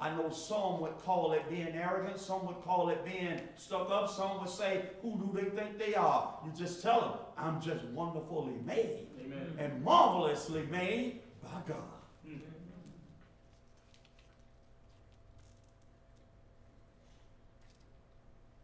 I 0.00 0.08
know 0.16 0.30
some 0.30 0.80
would 0.80 0.96
call 0.98 1.32
it 1.32 1.48
being 1.50 1.74
arrogant, 1.74 2.18
some 2.18 2.46
would 2.46 2.62
call 2.62 2.88
it 2.88 3.04
being 3.04 3.38
stuck 3.56 3.90
up, 3.90 4.08
some 4.08 4.40
would 4.40 4.48
say, 4.48 4.86
Who 5.02 5.18
do 5.18 5.30
they 5.38 5.50
think 5.50 5.78
they 5.78 5.94
are? 5.94 6.38
You 6.42 6.52
just 6.58 6.82
tell 6.82 7.00
them, 7.00 7.12
I'm 7.36 7.60
just 7.60 7.84
wonderfully 7.86 8.54
made 8.64 9.08
Amen. 9.22 9.52
and 9.58 9.84
marvelously 9.84 10.62
made 10.70 11.20
by 11.42 11.60
God. 11.68 11.82
Mm. 12.26 12.40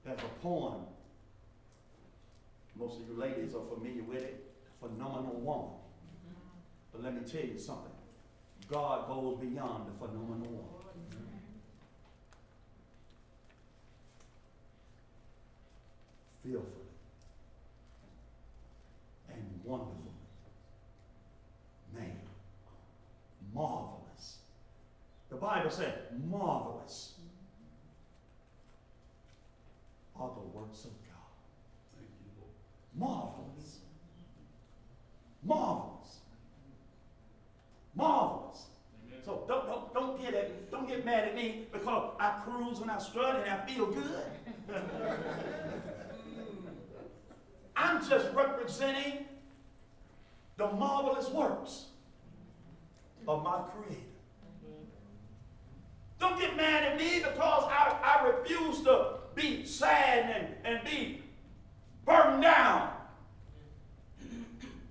There's 0.07 0.21
a 0.21 0.41
poem. 0.43 0.87
Most 2.79 3.01
of 3.01 3.09
you 3.09 3.15
ladies 3.15 3.55
are 3.55 3.65
familiar 3.75 4.05
with 4.05 4.23
it. 4.23 4.55
Phenomenal 4.81 5.39
woman. 5.41 5.71
But 6.93 7.03
let 7.03 7.15
me 7.15 7.21
tell 7.31 7.45
you 7.45 7.59
something. 7.59 7.93
God 8.71 9.07
goes 9.07 9.39
beyond 9.39 9.89
the 9.89 9.93
phenomenal 9.99 10.49
woman. 10.49 10.76
Fearfully 16.47 16.87
and 19.29 19.61
wonderfully 19.65 20.13
made. 21.93 22.21
Marvelous. 23.53 24.39
The 25.29 25.37
Bible 25.37 25.71
said, 25.71 25.95
marvelous 26.29 27.15
are 30.15 30.31
the 30.35 30.57
works 30.57 30.85
of 30.85 30.93
God. 30.93 32.05
Marvelous. 32.95 33.79
Marvelous. 35.43 36.21
Marvelous. 37.97 38.67
Amen. 39.05 39.21
So 39.25 39.45
don't, 39.49 39.67
don't, 39.67 39.95
don't 39.95 40.21
get 40.21 40.35
at, 40.35 40.71
don't 40.71 40.87
get 40.87 41.05
mad 41.05 41.25
at 41.29 41.35
me 41.35 41.67
because 41.73 42.13
I 42.21 42.41
cruise 42.45 42.79
and 42.79 42.91
I 42.91 42.99
strut 42.99 43.41
and 43.41 43.51
I 43.51 43.67
feel 43.67 43.87
good. 43.87 44.23
I'm 47.97 48.07
just 48.07 48.35
representing 48.35 49.25
the 50.59 50.71
marvelous 50.73 51.31
works 51.31 51.87
of 53.27 53.43
my 53.43 53.63
Creator. 53.73 54.03
Don't 56.21 56.39
get 56.39 56.57
mad 56.59 56.83
at 56.85 56.99
me 56.99 57.21
because 57.21 57.65
I, 57.65 57.97
I 58.03 58.29
refuse 58.29 58.83
to 58.83 59.13
be 59.35 59.65
sad 59.65 60.31
and, 60.31 60.77
and 60.77 60.85
be 60.85 61.23
burdened 62.05 62.43
down. 62.43 62.91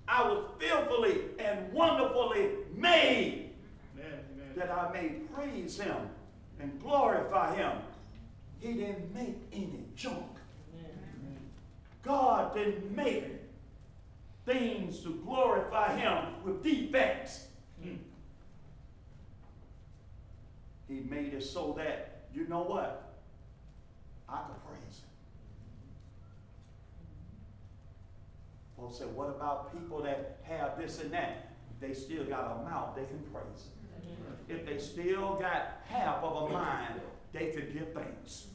I 0.08 0.24
was 0.24 0.44
fearfully 0.58 1.20
and 1.38 1.72
wonderfully 1.72 2.48
made 2.74 3.50
Amen. 3.96 4.18
Amen. 4.34 4.52
that 4.56 4.70
I 4.70 4.92
may 4.92 5.08
praise 5.32 5.78
him 5.78 5.96
and 6.58 6.80
glorify 6.80 7.54
him. 7.54 7.72
He 8.58 8.72
didn't 8.72 9.14
make 9.14 9.36
any 9.52 9.84
junk. 9.94 10.35
God 12.06 12.54
didn't 12.54 12.94
make 12.94 13.24
things 14.46 15.00
to 15.00 15.20
glorify 15.24 15.96
him 15.96 16.34
with 16.44 16.62
defects. 16.62 17.48
Mm. 17.84 17.98
He 20.88 21.00
made 21.00 21.34
it 21.34 21.42
so 21.42 21.74
that, 21.76 22.28
you 22.32 22.46
know 22.46 22.62
what? 22.62 23.14
I 24.28 24.38
could 24.38 24.64
praise 24.64 24.98
him. 24.98 25.08
Paul 28.76 28.92
said, 28.92 29.08
what 29.14 29.28
about 29.28 29.72
people 29.72 30.02
that 30.02 30.38
have 30.44 30.78
this 30.78 31.00
and 31.00 31.12
that? 31.12 31.54
They 31.80 31.92
still 31.92 32.24
got 32.24 32.60
a 32.60 32.70
mouth, 32.70 32.94
they 32.94 33.04
can 33.04 33.18
praise 33.32 33.64
him. 33.64 33.72
If 34.48 34.64
they 34.64 34.78
still 34.78 35.34
got 35.34 35.80
half 35.88 36.22
of 36.22 36.48
a 36.48 36.52
mind, 36.52 37.00
they 37.32 37.48
could 37.48 37.72
give 37.72 37.92
thanks. 37.92 38.46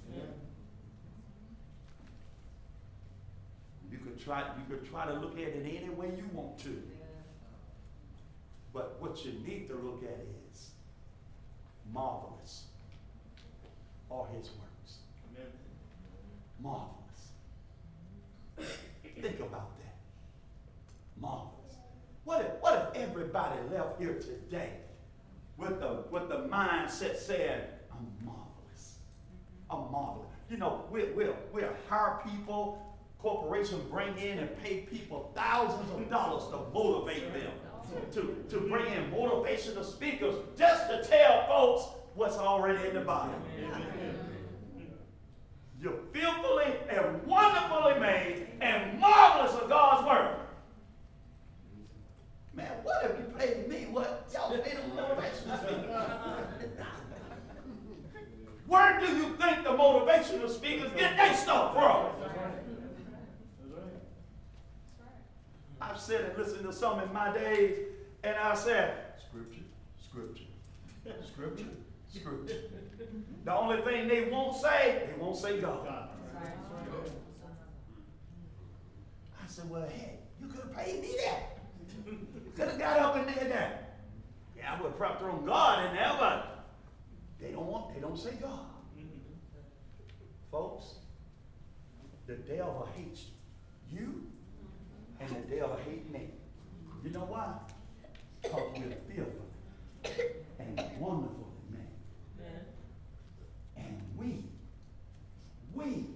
You 3.92 3.98
could 3.98 4.11
try, 4.24 4.42
you 4.42 4.76
could 4.76 4.90
try 4.90 5.06
to 5.06 5.14
look 5.14 5.34
at 5.34 5.48
it 5.48 5.66
any 5.66 5.90
way 5.90 6.08
you 6.16 6.30
want 6.34 6.58
to. 6.60 6.82
But 8.74 8.98
what 9.02 9.26
you 9.26 9.34
need 9.46 9.68
to 9.68 9.76
look 9.76 10.04
at 10.04 10.20
is 10.52 10.70
marvelous 11.92 12.66
are 14.10 14.26
his 14.36 14.50
works. 14.52 14.98
Marvelous. 16.62 16.92
Think 19.22 19.40
about 19.40 19.78
that. 19.80 19.96
Marvelous. 21.20 21.52
What 22.24 22.42
if, 22.42 22.48
what 22.62 22.92
if 22.94 23.02
everybody 23.02 23.60
left 23.72 24.00
here 24.00 24.14
today 24.14 24.74
with 25.58 25.80
the, 25.80 26.04
with 26.12 26.30
the 26.30 26.48
mindset 26.48 27.18
saying, 27.18 27.62
I'm 27.92 28.26
marvelous. 28.26 28.98
I'm 29.70 29.92
marvelous. 29.92 30.28
You 30.50 30.58
know, 30.58 30.86
we'll, 30.90 31.08
we'll, 31.16 31.36
we'll 31.54 31.74
hire 31.90 32.22
people, 32.26 32.91
corporations 33.22 33.84
bring 33.92 34.18
in 34.18 34.40
and 34.40 34.64
pay 34.64 34.82
people 34.82 35.32
thousands 35.36 35.90
of 35.92 36.10
dollars 36.10 36.44
to 36.52 36.58
motivate 36.74 37.34
them. 37.34 37.52
To, 38.14 38.46
to 38.50 38.60
bring 38.62 38.86
in 38.94 39.12
motivational 39.12 39.84
speakers 39.84 40.36
just 40.58 40.88
to 40.90 41.04
tell 41.04 41.46
folks 41.46 41.90
what's 42.16 42.38
already 42.38 42.88
in 42.88 42.94
the 42.94 43.02
Bible. 43.02 43.36
You're 45.82 46.00
fearfully 46.14 46.74
and 46.90 47.22
wonderfully 47.26 48.00
made 48.00 48.48
and 48.62 48.98
marvelous 48.98 49.54
of 49.62 49.68
God's 49.68 50.08
word. 50.08 50.38
Man, 52.54 52.72
what 52.84 53.04
if 53.04 53.18
you 53.18 53.26
paid 53.38 53.68
me 53.68 53.88
what 53.92 54.30
y'all 54.34 54.58
paid 54.58 54.78
them 54.78 54.92
motivational 54.96 55.60
speakers? 55.60 56.78
Where 58.68 59.00
do 59.02 59.08
you 59.08 59.36
think 59.36 59.64
the 59.64 59.72
motivational 59.72 60.50
speakers 60.50 60.92
get 60.96 61.18
their 61.18 61.34
stuff 61.34 61.74
from? 61.74 62.06
That's 62.22 62.38
right. 62.38 62.54
That's 62.80 63.00
right. 65.00 65.90
I've 65.90 66.00
said 66.00 66.26
and 66.26 66.38
listened 66.38 66.64
to 66.66 66.74
some 66.74 67.00
in 67.00 67.12
my 67.12 67.34
days, 67.34 67.80
and 68.24 68.36
I 68.38 68.54
said, 68.54 68.94
Scripture, 69.28 69.64
Scripture, 70.00 70.44
Scripture, 71.26 71.66
Scripture. 72.14 72.56
The 73.46 73.54
only 73.54 73.82
thing 73.82 74.08
they 74.08 74.30
won't 74.30 74.56
say, 74.56 75.08
they 75.08 75.20
won't 75.20 75.38
say 75.38 75.60
God. 75.60 75.84
God. 75.86 76.10
I 79.44 79.48
said, 79.48 79.70
well, 79.70 79.90
hey, 79.90 80.20
you 80.40 80.48
could 80.48 80.60
have 80.60 80.76
paid 80.76 81.02
me 81.02 81.16
that. 81.26 81.58
You 82.06 82.18
could 82.56 82.68
have 82.68 82.78
got 82.80 83.00
up 83.00 83.16
and 83.16 83.28
did 83.28 83.52
that. 83.52 83.98
Yeah, 84.56 84.74
I 84.74 84.82
would 84.82 84.90
have 84.90 84.98
probably 84.98 85.20
thrown 85.20 85.46
God 85.46 85.88
in 85.88 85.96
there, 85.96 86.16
but 86.20 86.68
they 87.40 87.52
don't 87.52 87.66
want, 87.66 87.94
they 87.96 88.00
don't 88.00 88.18
say 88.18 88.34
God. 88.40 88.68
Folks, 90.52 90.96
the 92.28 92.36
devil 92.36 92.88
hates 92.96 93.26
you 93.92 94.28
and 95.20 95.30
the 95.30 95.56
devil 95.56 95.78
hates 95.88 96.10
me. 96.12 96.30
You 97.04 97.10
know 97.12 97.22
why? 97.22 97.54
Because 98.42 98.62
we're 98.76 98.96
fearful 99.14 99.48
and 100.60 101.00
wonderfully 101.00 101.46
made. 101.72 101.80
And 103.78 104.02
we, 104.18 104.46
we 105.74 106.08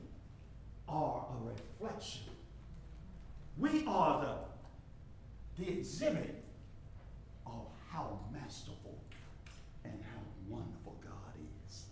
are 0.90 1.26
a 1.30 1.50
reflection. 1.50 2.24
We 3.58 3.86
are 3.88 4.46
the, 5.58 5.64
the 5.64 5.70
exhibit 5.72 6.46
of 7.46 7.68
how 7.90 8.20
masterful 8.34 9.00
and 9.86 9.94
how 9.94 10.22
wonderful 10.50 10.96
God 11.02 11.36
is. 11.68 11.86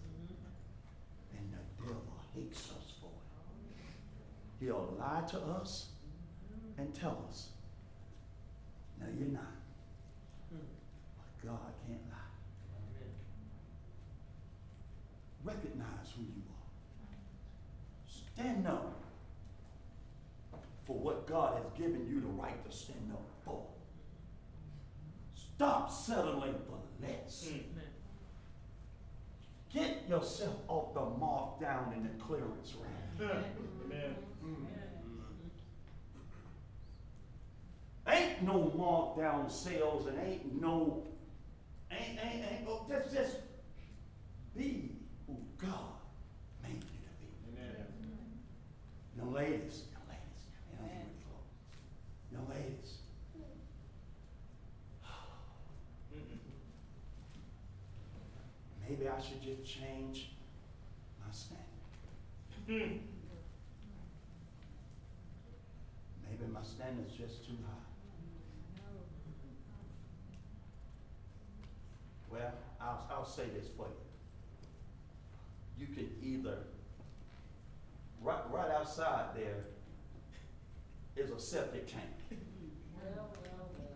And 1.37 1.53
the 1.53 1.83
devil 1.83 2.03
hates 2.35 2.59
us 2.59 2.93
for 2.99 3.07
it. 3.07 3.11
He'll 4.63 4.95
lie 4.97 5.23
to 5.29 5.39
us 5.39 5.87
and 6.77 6.93
tell 6.93 7.25
us, 7.27 7.49
no, 8.99 9.07
you're 9.19 9.27
not. 9.27 9.41
But 10.51 11.49
God 11.49 11.73
can't 11.85 11.99
lie. 12.09 12.17
Recognize 15.43 16.13
who 16.15 16.21
you 16.21 16.43
are. 16.47 16.63
Stand 18.07 18.65
up 18.67 19.03
for 20.85 20.97
what 20.97 21.27
God 21.27 21.61
has 21.61 21.65
given 21.77 22.07
you 22.07 22.21
the 22.21 22.27
right 22.27 22.63
to 22.69 22.75
stand 22.75 23.11
up 23.11 23.27
for. 23.43 23.65
Stop 25.35 25.91
settling 25.91 26.55
for 26.67 27.05
less. 27.05 27.49
Mm. 27.49 27.63
Get 29.73 30.07
yourself 30.07 30.55
off 30.69 30.93
the 30.93 31.01
mark 31.19 31.59
down 31.59 31.93
in 31.97 32.03
the 32.03 32.23
clearance 32.23 32.75
rack. 32.79 33.29
Amen. 33.85 34.15
Mm. 34.43 34.67
Ain't 38.05 38.41
no 38.43 38.69
markdown 38.77 39.49
sales 39.49 40.07
and 40.07 40.19
ain't 40.19 40.61
no, 40.61 41.03
ain't, 41.89 42.19
ain't, 42.21 42.43
ain't, 42.51 42.67
oh, 42.67 42.85
just, 42.89 43.13
just 43.13 43.37
be 44.57 44.97
who 45.25 45.37
God 45.57 45.93
made 46.61 46.73
you 46.73 46.79
to 46.81 46.85
be. 47.19 47.27
Amen. 47.57 47.85
Now, 49.17 49.29
ladies, 49.33 49.83
now, 49.93 50.01
ladies, 50.09 50.43
now, 50.73 50.83
ladies, 50.83 51.23
now, 52.33 52.45
ladies. 52.53 52.91
Maybe 58.89 59.07
I 59.07 59.21
should 59.21 59.41
just 59.41 59.63
change 59.63 60.31
my 61.25 61.31
standard. 61.31 61.63
Hmm. 62.67 62.97
My 66.93 66.99
standard's 66.99 67.17
just 67.17 67.45
too 67.45 67.57
high. 67.65 67.73
Well, 72.31 72.51
I'll, 72.81 73.07
I'll 73.11 73.25
say 73.25 73.43
this 73.55 73.67
for 73.75 73.87
you. 73.87 75.85
You 75.85 75.87
can 75.93 76.09
either, 76.21 76.57
right, 78.21 78.41
right 78.51 78.71
outside 78.71 79.35
there 79.35 79.63
is 81.15 81.31
a 81.31 81.39
septic 81.39 81.87
tank. 81.87 82.05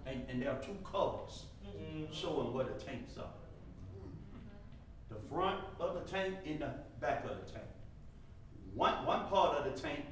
And, 0.06 0.24
and 0.30 0.42
there 0.42 0.52
are 0.52 0.60
two 0.62 0.78
colors 0.84 1.44
showing 2.12 2.54
where 2.54 2.66
the 2.66 2.84
tanks 2.84 3.18
are. 3.18 3.26
The 5.10 5.16
front 5.30 5.60
of 5.80 5.94
the 5.96 6.12
tank 6.12 6.36
and 6.46 6.60
the 6.60 6.72
back 7.00 7.24
of 7.26 7.32
the 7.46 7.52
tank. 7.52 7.66
One, 8.74 9.06
one 9.06 9.28
part 9.28 9.58
of 9.58 9.66
the 9.66 9.80
tank 9.80 10.06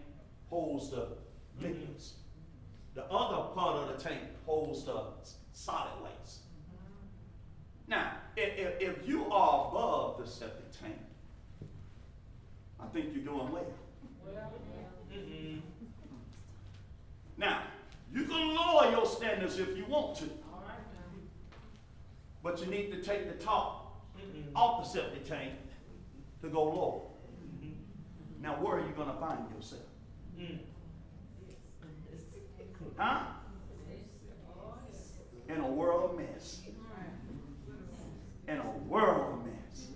holds 0.49 0.89
the 0.91 1.07
liquids. 1.61 2.15
The 2.93 3.03
other 3.11 3.49
part 3.53 3.75
of 3.77 3.87
the 3.97 4.01
tank 4.01 4.21
holds 4.45 4.85
the 4.85 5.03
s- 5.21 5.35
solid 5.51 6.01
waste. 6.01 6.39
Now, 7.87 8.13
if, 8.37 8.57
if, 8.57 8.81
if 8.99 9.07
you 9.07 9.25
are 9.31 9.67
above 9.69 10.17
the 10.19 10.25
septic 10.25 10.71
tank, 10.71 10.95
I 12.79 12.85
think 12.87 13.13
you're 13.13 13.25
doing 13.25 13.51
well. 13.51 13.65
Now, 17.37 17.63
you 18.13 18.23
can 18.23 18.55
lower 18.55 18.91
your 18.91 19.05
standards 19.05 19.59
if 19.59 19.75
you 19.75 19.85
want 19.87 20.15
to, 20.19 20.29
but 22.55 22.65
you 22.65 22.71
need 22.71 22.89
to 22.89 23.01
take 23.01 23.27
the 23.27 23.43
top 23.43 24.01
off 24.55 24.81
the 24.81 24.89
septic 24.89 25.27
tank 25.27 25.53
to 26.41 26.47
go 26.47 26.63
lower. 26.63 27.01
Now, 28.41 28.53
where 28.61 28.77
are 28.77 28.79
you 28.79 28.93
going 28.95 29.09
to 29.09 29.19
find 29.19 29.39
yourself? 29.53 29.81
Huh? 32.95 33.23
In 35.49 35.57
a 35.57 35.67
world 35.67 36.11
of 36.11 36.17
mess. 36.17 36.61
In 38.47 38.57
a 38.57 38.71
world 38.87 39.33
of 39.33 39.45
mess. 39.45 39.87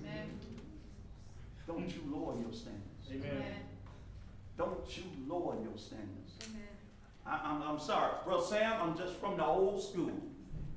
Don't 1.65 1.87
you 1.87 2.01
lower 2.11 2.35
your 2.41 2.51
standards. 2.51 3.09
Amen. 3.09 3.53
Don't 4.57 4.97
you 4.97 5.03
lower 5.29 5.55
your 5.63 5.77
standards. 5.77 6.33
I, 7.25 7.39
I'm, 7.41 7.61
I'm 7.61 7.79
sorry, 7.79 8.11
Bro 8.25 8.41
Sam, 8.41 8.81
I'm 8.81 8.97
just 8.97 9.13
from 9.15 9.37
the 9.37 9.45
old 9.45 9.81
school. 9.81 10.28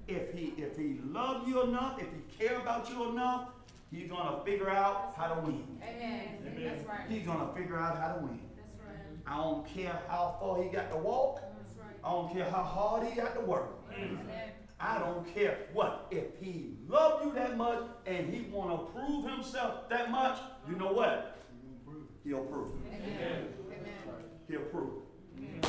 If 0.08 0.34
he, 0.34 0.52
if 0.56 0.76
he 0.76 0.98
love 1.04 1.48
you 1.48 1.62
enough, 1.62 2.00
if 2.00 2.06
he 2.08 2.46
care 2.46 2.58
about 2.58 2.88
you 2.90 3.08
enough, 3.10 3.48
he's 3.90 4.08
gonna 4.10 4.44
figure 4.44 4.68
out 4.70 5.14
how 5.16 5.34
to 5.34 5.40
win. 5.42 5.64
Amen. 5.82 6.38
Amen. 6.46 6.64
That's 6.64 6.88
right. 6.88 7.00
He's 7.08 7.26
gonna 7.26 7.52
figure 7.54 7.78
out 7.78 7.98
how 7.98 8.14
to 8.14 8.20
win. 8.22 8.40
That's 8.56 8.78
right. 8.86 8.96
I 9.26 9.36
don't 9.36 9.66
care 9.66 9.98
how 10.08 10.36
far 10.40 10.62
he 10.62 10.68
got 10.68 10.90
to 10.90 10.96
walk. 10.96 11.40
That's 11.40 11.72
right. 11.78 11.96
I 12.04 12.10
don't 12.10 12.32
care 12.32 12.44
how 12.50 12.62
hard 12.62 13.06
he 13.06 13.14
got 13.20 13.34
to 13.34 13.40
work. 13.42 13.70
Amen. 13.96 14.18
I 14.80 14.98
don't 14.98 15.32
care 15.32 15.58
what. 15.72 16.08
If 16.10 16.24
he 16.40 16.74
love 16.88 17.24
you 17.24 17.32
that 17.34 17.56
much 17.56 17.84
and 18.04 18.34
he 18.34 18.42
wanna 18.50 18.78
prove 18.78 19.30
himself 19.30 19.88
that 19.88 20.10
much, 20.10 20.38
you 20.68 20.74
know 20.76 20.92
what? 20.92 21.38
He'll 22.24 22.44
prove. 22.44 22.68
it. 22.86 22.94
Amen. 22.94 23.48
Amen. 23.66 23.92
He'll 24.48 24.60
prove. 24.62 25.02
Amen. 25.38 25.60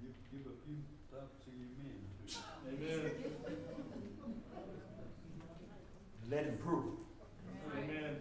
Give, 0.00 0.14
give 0.30 0.46
a 0.46 0.56
few 0.66 0.78
thoughts 1.10 1.34
to 1.44 1.50
your 1.50 1.70
men. 1.78 1.98
Amen. 2.68 2.75
Let 6.28 6.44
him 6.44 6.58
prove. 6.58 6.94
Amen. 7.76 8.16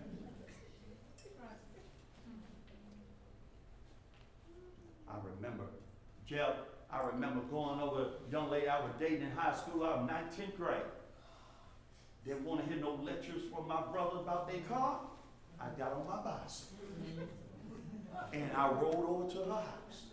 I 5.07 5.13
remember, 5.35 5.65
Jeff, 6.27 6.55
I 6.91 7.01
remember 7.07 7.41
going 7.51 7.79
over 7.79 8.07
young 8.31 8.49
lady 8.49 8.67
I 8.67 8.79
was 8.79 8.91
dating 8.99 9.21
in 9.21 9.31
high 9.31 9.55
school, 9.55 9.83
I 9.83 9.97
was 9.97 10.07
nineteenth 10.07 10.57
grade. 10.57 10.81
Didn't 12.25 12.43
want 12.43 12.63
to 12.63 12.71
hear 12.71 12.81
no 12.81 12.95
lectures 12.95 13.43
from 13.53 13.67
my 13.67 13.81
brother 13.91 14.17
about 14.17 14.49
their 14.51 14.61
car. 14.61 14.99
I 15.59 15.69
got 15.77 15.93
on 15.93 16.07
my 16.07 16.17
bicycle. 16.17 16.77
And 18.33 18.51
I 18.55 18.69
rode 18.71 18.95
over 18.95 19.29
to 19.31 19.37
her 19.45 19.53
house. 19.53 20.03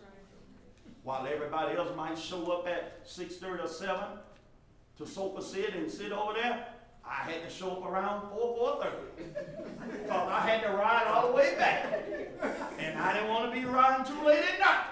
While 1.03 1.27
everybody 1.27 1.75
else 1.75 1.95
might 1.95 2.17
show 2.17 2.51
up 2.51 2.67
at 2.67 3.01
six 3.03 3.37
thirty 3.37 3.63
or 3.63 3.67
seven 3.67 4.19
to 4.97 5.07
sofa 5.07 5.41
sit 5.41 5.73
and 5.73 5.89
sit 5.89 6.11
over 6.11 6.33
there, 6.33 6.67
I 7.05 7.29
had 7.29 7.43
to 7.43 7.49
show 7.49 7.71
up 7.71 7.85
around 7.85 8.29
four, 8.29 8.55
four 8.55 8.83
thirty. 8.83 10.07
Cause 10.07 10.29
I 10.29 10.39
had 10.47 10.61
to 10.63 10.69
ride 10.69 11.07
all 11.07 11.29
the 11.29 11.33
way 11.33 11.55
back. 11.57 12.03
And 12.79 12.97
I 12.97 13.13
didn't 13.13 13.29
want 13.29 13.53
to 13.53 13.59
be 13.59 13.65
riding 13.65 14.05
too 14.05 14.25
late 14.25 14.43
at 14.43 14.59
night. 14.59 14.85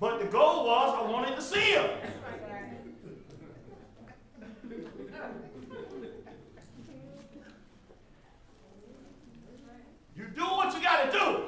But 0.00 0.18
the 0.18 0.26
goal 0.26 0.66
was 0.66 0.94
I 0.98 1.10
wanted 1.10 1.36
to 1.36 1.42
see 1.42 1.60
him. 1.60 1.90
You 10.16 10.26
do 10.34 10.42
what 10.42 10.74
you 10.74 10.82
gotta 10.82 11.12
do. 11.12 11.44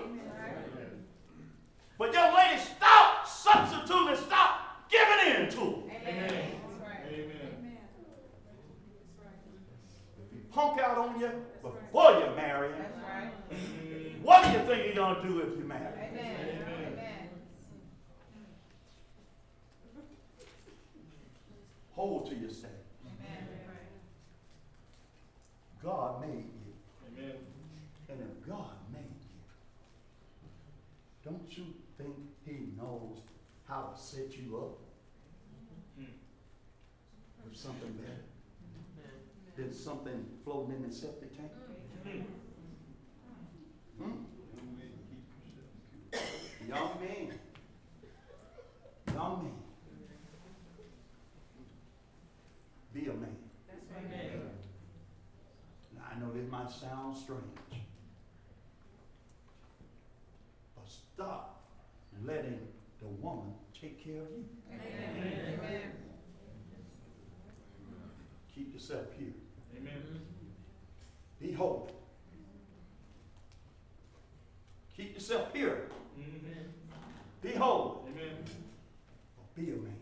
But 1.98 2.12
young 2.12 2.35
lady, 2.35 2.61
stop 2.61 3.26
substituting, 3.26 4.16
stop 4.16 4.62
giving 4.92 5.42
in 5.42 5.50
to 5.50 5.61
it. 5.62 6.09
Amen. 6.09 6.28
That's 6.28 6.81
right. 6.81 7.00
Amen. 7.09 7.76
If 10.18 10.33
he 10.33 10.38
punk 10.52 10.81
out 10.81 10.98
on 10.98 11.18
you 11.20 11.31
before 11.62 12.12
you 12.12 12.26
marry 12.37 12.68
him, 12.68 12.78
That's 12.83 12.98
right. 12.98 14.22
what 14.22 14.44
do 14.44 14.50
you 14.52 14.59
think 14.66 14.87
he's 14.87 14.94
gonna 14.96 15.22
do 15.26 15.38
if 15.40 15.57
you 15.59 15.64
marry 15.64 15.85
him? 15.85 16.18
Amen. 16.18 16.37
Amen. 16.92 17.28
Hold 21.94 22.28
to 22.31 22.35
your 22.37 22.50
stand. 22.50 22.72
Amen. 23.07 23.48
God 25.83 26.20
made 26.20 26.44
you. 26.44 26.72
Amen. 27.18 27.37
And 28.09 28.20
if 28.20 28.48
God 28.48 28.74
made 28.92 29.00
you, 29.02 29.38
don't 31.24 31.57
you 31.57 31.64
think 31.98 32.14
he 32.44 32.68
knows 32.76 33.18
how 33.68 33.92
to 33.94 34.00
set 34.00 34.37
you 34.37 34.57
up 34.59 34.70
with 34.70 34.81
something 37.54 37.92
better 37.92 38.22
than 39.56 39.72
something 39.72 40.24
floating 40.44 40.76
in 40.76 40.82
the 40.88 40.94
septic 40.94 41.36
tank? 41.36 41.50
Hmm? 42.04 42.20
Young 43.98 44.76
man, 44.78 44.90
keep 45.10 45.24
yourself 45.44 45.70
pure. 46.60 46.68
Young 46.68 47.00
man. 47.00 47.38
Young 49.14 49.42
man. 49.42 49.52
Be 52.94 53.06
a 53.06 53.12
man. 53.14 53.36
Now, 55.94 56.02
I 56.14 56.18
know 56.20 56.32
this 56.32 56.50
might 56.50 56.70
sound 56.70 57.16
strange. 57.16 57.42
But 60.74 60.86
stop 60.86 61.62
letting 62.24 62.60
the 63.00 63.06
woman 63.06 63.54
take 63.78 64.04
care 64.04 64.20
of 64.20 64.28
you. 64.30 64.44
Amen. 64.70 65.58
Amen. 65.58 65.92
Keep 68.54 68.74
yourself 68.92 69.16
pure. 69.16 69.28
Amen. 69.76 70.20
Be 71.40 71.52
holy. 71.52 71.90
Keep 74.96 75.14
yourself 75.14 75.52
pure. 75.52 75.78
Be 77.40 77.52
holy. 77.52 78.11
Amen. 78.11 78.44
Be 79.57 79.62
a 79.62 79.76
man. 79.76 79.96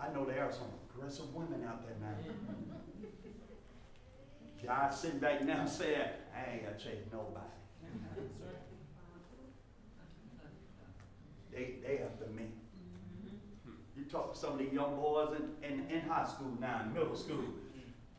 I 0.00 0.12
know 0.14 0.24
there 0.24 0.44
are 0.44 0.52
some 0.52 0.68
aggressive 0.94 1.34
women 1.34 1.66
out 1.68 1.82
there 1.84 1.96
now. 2.00 2.16
Guys 4.64 5.00
sitting 5.00 5.18
back 5.18 5.44
now 5.44 5.66
saying, 5.66 6.08
I 6.34 6.52
ain't 6.52 6.64
gonna 6.64 6.78
chase 6.78 7.04
nobody. 7.12 7.44
They, 11.52 11.74
they 11.84 12.02
after 12.04 12.26
me. 12.34 12.44
Talk 14.10 14.32
to 14.32 14.38
some 14.38 14.52
of 14.54 14.58
these 14.58 14.72
young 14.72 14.96
boys 14.96 15.36
in, 15.62 15.70
in, 15.70 15.90
in 15.90 16.00
high 16.08 16.26
school 16.26 16.56
now, 16.60 16.80
in 16.84 16.94
middle 16.94 17.14
school. 17.16 17.44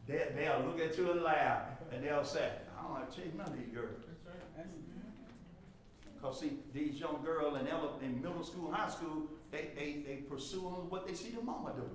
They, 0.08 0.28
they'll 0.36 0.62
look 0.66 0.80
at 0.80 0.96
you 0.98 1.12
and 1.12 1.22
laugh, 1.24 1.64
and 1.92 2.04
they'll 2.04 2.24
say, 2.24 2.52
I 2.78 2.82
don't 2.84 2.92
want 2.92 3.12
to 3.12 3.18
chase 3.18 3.32
none 3.36 3.48
of 3.48 3.58
these 3.58 3.74
girls. 3.74 4.04
Cause 6.22 6.40
see, 6.42 6.60
these 6.74 7.00
young 7.00 7.22
girls 7.24 7.60
in, 7.60 7.68
ele- 7.68 7.98
in 8.04 8.22
middle 8.22 8.44
school, 8.44 8.72
high 8.72 8.90
school, 8.90 9.24
they, 9.52 9.70
they, 9.76 10.04
they 10.06 10.16
pursuing 10.30 10.90
what 10.90 11.08
they 11.08 11.14
see 11.14 11.30
their 11.30 11.42
mama 11.42 11.74
do. 11.76 11.90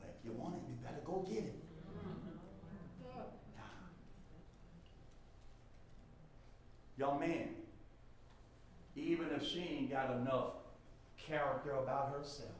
Well, 0.00 0.08
if 0.08 0.24
you 0.24 0.32
want 0.32 0.54
it, 0.54 0.62
you 0.68 0.76
better 0.82 1.02
go 1.04 1.24
get 1.28 1.44
it. 1.44 1.54
Young 6.98 7.20
man, 7.20 7.48
even 9.06 9.28
if 9.36 9.46
she 9.46 9.60
ain't 9.60 9.90
got 9.90 10.10
enough 10.16 10.54
character 11.16 11.70
about 11.72 12.12
herself, 12.16 12.50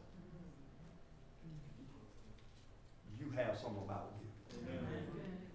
you 3.19 3.31
have 3.35 3.59
some 3.59 3.77
about 3.85 4.13
you. 4.21 4.29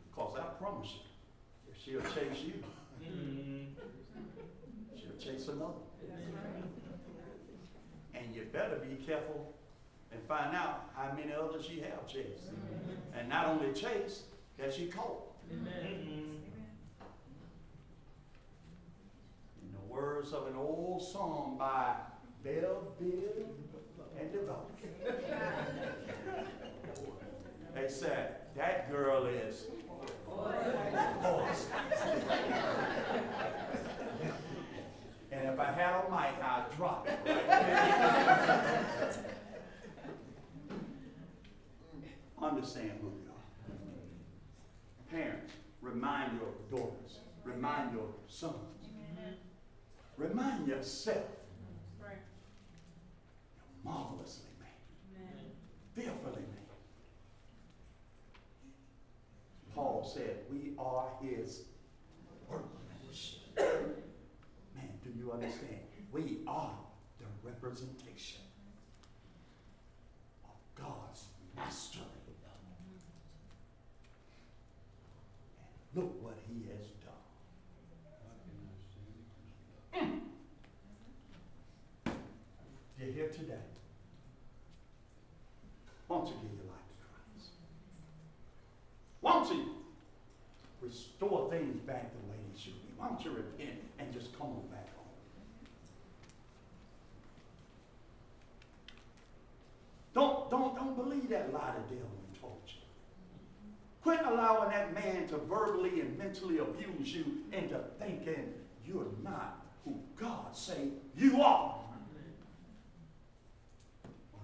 Because 0.09 0.37
I 0.37 0.43
promise 0.61 0.89
you, 0.95 1.71
if 1.71 1.77
she'll 1.81 2.01
chase 2.13 2.43
you, 2.43 2.53
Mm. 3.01 3.73
she'll 4.95 5.17
chase 5.17 5.47
another. 5.47 5.73
That's. 6.07 6.21
And 8.13 8.35
you 8.35 8.43
better 8.51 8.75
be 8.75 8.95
careful 9.03 9.53
and 10.11 10.21
find 10.27 10.55
out 10.55 10.89
how 10.95 11.13
many 11.13 11.33
others 11.33 11.65
she 11.65 11.79
have 11.79 12.05
chased. 12.07 12.51
And 13.17 13.29
not 13.29 13.47
only 13.47 13.71
chased, 13.73 14.25
that 14.57 14.73
she 14.73 14.87
caught. 14.87 15.23
Mm. 15.49 16.41
In 19.61 19.71
the 19.73 19.79
words 19.91 20.33
of 20.33 20.47
an 20.47 20.55
old 20.55 21.03
song 21.03 21.57
by 21.59 21.95
Bell 22.43 22.93
Biv 23.01 23.45
and 24.19 24.31
DeVoe. 24.31 24.65
They 27.73 27.87
said, 27.87 28.35
that 28.55 28.91
girl 28.91 29.25
is. 29.25 29.67
And 35.31 35.47
if 35.49 35.59
I 35.59 35.71
had 35.71 35.93
a 35.95 36.09
mic, 36.09 36.43
I'd 36.43 36.65
drop 36.75 37.07
it. 37.07 37.17
Understand 42.41 42.91
who 43.01 43.07
you 43.07 43.29
are. 43.29 43.45
Parents, 45.09 45.53
remind 45.81 46.39
your 46.39 46.53
daughters, 46.69 47.19
remind 47.43 47.93
your 47.93 48.09
sons, 48.27 48.80
remind 50.21 50.67
yourself 50.67 51.25
Right. 51.99 52.17
you're 53.83 53.91
marvelously 53.93 54.49
made, 54.59 55.17
Amen. 55.17 55.51
fearfully 55.95 56.41
made. 56.41 56.57
Paul 59.73 60.03
said, 60.03 60.37
We 60.51 60.73
are 60.77 61.07
his 61.21 61.63
workmanship. 62.49 63.39
Man, 64.75 64.89
do 65.03 65.09
you 65.17 65.31
understand? 65.31 65.79
We 66.11 66.39
are 66.45 66.77
the 67.19 67.25
representation 67.49 68.41
of 70.43 70.51
God's 70.75 71.25
master. 71.55 71.99
And 75.93 76.03
look 76.03 76.21
what 76.21 76.37
he 76.47 76.67
has 76.69 76.87
done. 76.99 77.13
How 78.23 78.35
can 78.43 78.55
I 78.67 80.11
say 82.09 83.05
You're 83.05 83.13
here 83.13 83.20
today. 83.31 83.65
Won't 86.07 86.27
you 86.27 86.33
give 86.41 86.51
your 86.57 86.71
life 86.71 86.87
to 86.87 86.95
Christ? 87.07 87.51
Won't 89.21 89.49
you 89.53 89.75
restore 90.81 91.49
things 91.49 91.79
back 91.81 92.11
the 92.11 92.29
way 92.29 92.37
they 92.51 92.59
should 92.59 92.73
be? 92.73 92.93
Won't 92.99 93.23
you 93.23 93.31
repent 93.31 93.79
and 93.99 94.11
just 94.13 94.37
come 94.37 94.47
on 94.47 94.67
back 94.69 94.87
home? 94.95 95.05
Don't, 100.13 100.49
don't, 100.49 100.75
don't 100.75 100.95
believe 100.95 101.29
that 101.29 101.53
lie 101.53 101.73
the 101.87 101.95
devil 101.95 102.09
told 102.41 102.59
you. 102.67 102.73
Quit 104.03 104.19
allowing 104.25 104.71
that 104.71 104.93
man 104.93 105.27
to 105.27 105.37
verbally 105.37 106.01
and 106.01 106.17
mentally 106.17 106.57
abuse 106.57 107.13
you 107.13 107.25
into 107.51 107.79
thinking 107.99 108.53
you're 108.85 109.05
not 109.23 109.63
who 109.85 109.95
God 110.19 110.55
say 110.55 110.89
you 111.15 111.41
are. 111.41 111.80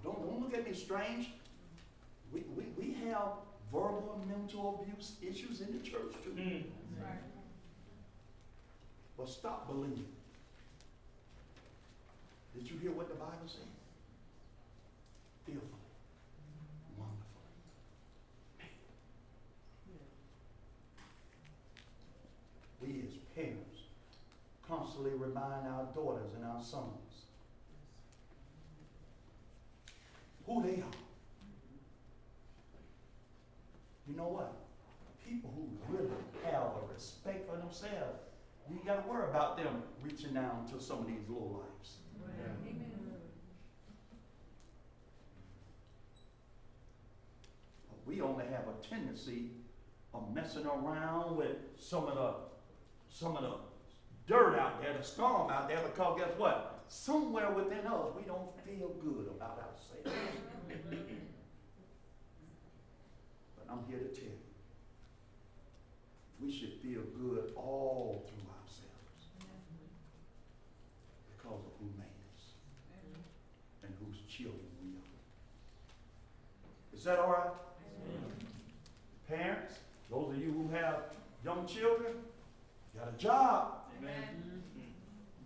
Don't, 0.08 0.26
don't 0.26 0.42
look 0.42 0.54
at 0.54 0.66
me 0.66 0.74
strange. 0.74 1.32
We, 2.32 2.44
we, 2.56 2.64
we 2.78 2.94
have 3.10 3.34
verbal 3.72 4.18
and 4.18 4.30
mental 4.30 4.80
abuse 4.82 5.16
issues 5.22 5.60
in 5.60 5.78
the 5.78 5.84
church 5.84 6.14
too. 6.24 6.32
Mm. 6.32 6.64
Right. 6.98 7.20
But 9.18 9.28
stop 9.28 9.68
believing. 9.68 10.06
Did 12.56 12.72
you 12.72 12.78
hear 12.78 12.92
what 12.92 13.10
the 13.10 13.16
Bible 13.16 13.48
says? 13.48 13.60
Fearfully, 15.46 15.68
wonderfully. 16.98 17.28
We 22.82 23.08
as 23.08 23.14
parents 23.36 23.82
constantly 24.68 25.12
remind 25.12 25.68
our 25.68 25.88
daughters 25.94 26.32
and 26.36 26.46
our 26.46 26.64
sons 26.64 27.27
who 30.48 30.64
they 30.64 30.82
are. 30.82 30.98
You 34.08 34.16
know 34.16 34.30
what? 34.30 34.54
People 35.28 35.54
who 35.54 35.94
really 35.94 36.10
have 36.46 36.64
a 36.64 36.94
respect 36.94 37.50
for 37.50 37.58
themselves, 37.58 38.22
you 38.72 38.80
got 38.86 39.04
to 39.04 39.10
worry 39.10 39.30
about 39.30 39.58
them 39.58 39.84
reaching 40.02 40.34
down 40.34 40.66
to 40.72 40.82
some 40.82 41.00
of 41.00 41.08
these 41.08 41.28
low 41.30 41.62
lives. 41.62 41.98
Amen. 42.66 42.88
We 48.06 48.22
only 48.22 48.46
have 48.46 48.64
a 48.68 48.88
tendency 48.88 49.52
of 50.14 50.34
messing 50.34 50.66
around 50.66 51.36
with 51.36 51.58
some 51.78 52.06
of 52.08 52.16
the 52.16 52.34
some 53.10 53.36
of 53.36 53.44
the 53.44 53.54
dirt 54.28 54.58
out 54.58 54.82
there, 54.82 54.94
the 54.98 55.04
storm 55.04 55.50
out 55.52 55.68
there, 55.68 55.82
because 55.84 56.20
guess 56.20 56.30
what? 56.38 56.77
Somewhere 56.90 57.52
within 57.52 57.86
us, 57.86 58.08
we 58.16 58.24
don't 58.24 58.50
feel 58.66 58.90
good 59.02 59.28
about 59.36 59.60
ourselves. 59.60 60.10
but 63.56 63.66
I'm 63.70 63.84
here 63.90 64.00
to 64.00 64.08
tell 64.08 64.24
you, 64.24 64.32
we 66.42 66.50
should 66.52 66.74
feel 66.82 67.02
good 67.20 67.52
all 67.56 68.24
through 68.28 68.48
ourselves 68.62 69.26
because 71.36 71.66
of 71.66 71.72
who 71.80 71.88
made 71.98 72.06
us 72.36 72.44
and 73.84 73.94
whose 74.06 74.20
children 74.30 74.62
we 74.82 74.90
are. 74.98 76.98
Is 76.98 77.04
that 77.04 77.20
all 77.20 77.32
right? 77.32 77.52
Parents, 79.28 79.74
those 80.10 80.30
of 80.30 80.38
you 80.38 80.52
who 80.54 80.70
have 80.74 81.02
young 81.44 81.68
children, 81.68 82.14
got 82.98 83.10
a 83.14 83.18
job. 83.18 83.74
Amen. 84.00 84.64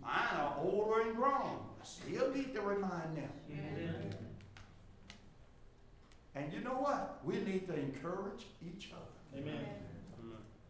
Mine 0.02 0.36
are 0.36 0.56
older 0.60 1.02
and 1.02 1.16
grown. 1.16 1.60
I 1.80 1.84
still 1.84 2.32
need 2.32 2.54
to 2.54 2.60
remind 2.60 3.16
them. 3.16 3.30
Amen. 3.50 4.14
And 6.34 6.52
you 6.52 6.60
know 6.60 6.70
what? 6.70 7.20
We 7.24 7.36
need 7.38 7.66
to 7.68 7.74
encourage 7.74 8.46
each 8.62 8.92
other. 8.92 9.40
Amen. 9.40 9.64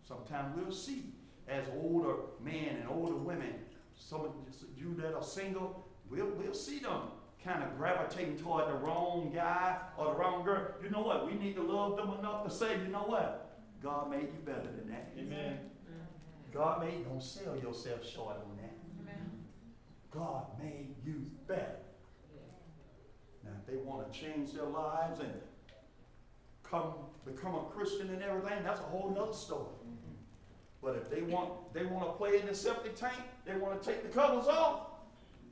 Sometimes 0.07 0.57
we'll 0.57 0.73
see 0.73 1.05
as 1.49 1.65
older 1.81 2.15
men 2.45 2.77
and 2.81 2.89
older 2.89 3.15
women, 3.15 3.55
some 3.97 4.21
of 4.23 4.33
you 4.77 4.95
that 5.01 5.15
are 5.15 5.23
single, 5.23 5.89
we'll, 6.11 6.27
we'll 6.27 6.55
see 6.55 6.81
them 6.81 7.03
kind 7.45 7.63
of 7.63 7.77
gravitating 7.77 8.37
toward 8.39 8.69
the 8.69 8.75
wrong 8.75 9.33
guy 9.35 9.79
or 9.97 10.07
the 10.07 10.13
wrong 10.13 10.45
girl. 10.45 10.67
You 10.83 10.91
know 10.91 11.03
what? 11.03 11.27
We 11.27 11.35
need 11.35 11.57
to 11.57 11.63
love 11.63 11.97
them 11.97 12.13
enough 12.19 12.45
to 12.45 12.51
say, 12.51 12.79
you 12.79 12.89
know 12.89 13.05
what? 13.05 13.59
God 13.83 14.11
made 14.11 14.29
you 14.33 14.41
better 14.45 14.63
than 14.63 14.89
that. 14.89 15.13
Amen. 15.19 15.59
God 16.53 16.83
made, 16.83 17.05
don't 17.09 17.23
sell 17.23 17.57
yourself 17.57 18.07
short 18.09 18.37
on 18.37 18.52
that. 18.52 18.52
Amen. 18.52 18.52
God 20.15 20.47
made 20.63 20.95
you 21.05 21.31
better. 21.47 21.77
Now, 23.45 23.51
if 23.61 23.67
they 23.67 23.77
want 23.79 24.13
to 24.13 24.19
change 24.19 24.53
their 24.53 24.65
lives 24.67 25.21
and 25.21 25.33
come 26.63 26.93
become 27.25 27.55
a 27.55 27.65
Christian 27.65 28.11
and 28.11 28.23
everything, 28.23 28.63
that's 28.63 28.81
a 28.81 28.85
whole 28.85 29.11
nother 29.11 29.33
story. 29.33 29.67
But 30.83 30.97
if 30.97 31.09
they 31.11 31.23
want 31.23 31.73
they 31.73 31.85
want 31.85 32.07
to 32.07 32.13
play 32.13 32.41
in 32.41 32.47
the 32.47 32.55
septic 32.55 32.97
tank, 32.97 33.23
they 33.45 33.57
want 33.57 33.81
to 33.81 33.89
take 33.89 34.03
the 34.03 34.09
covers 34.09 34.49
off, 34.49 34.89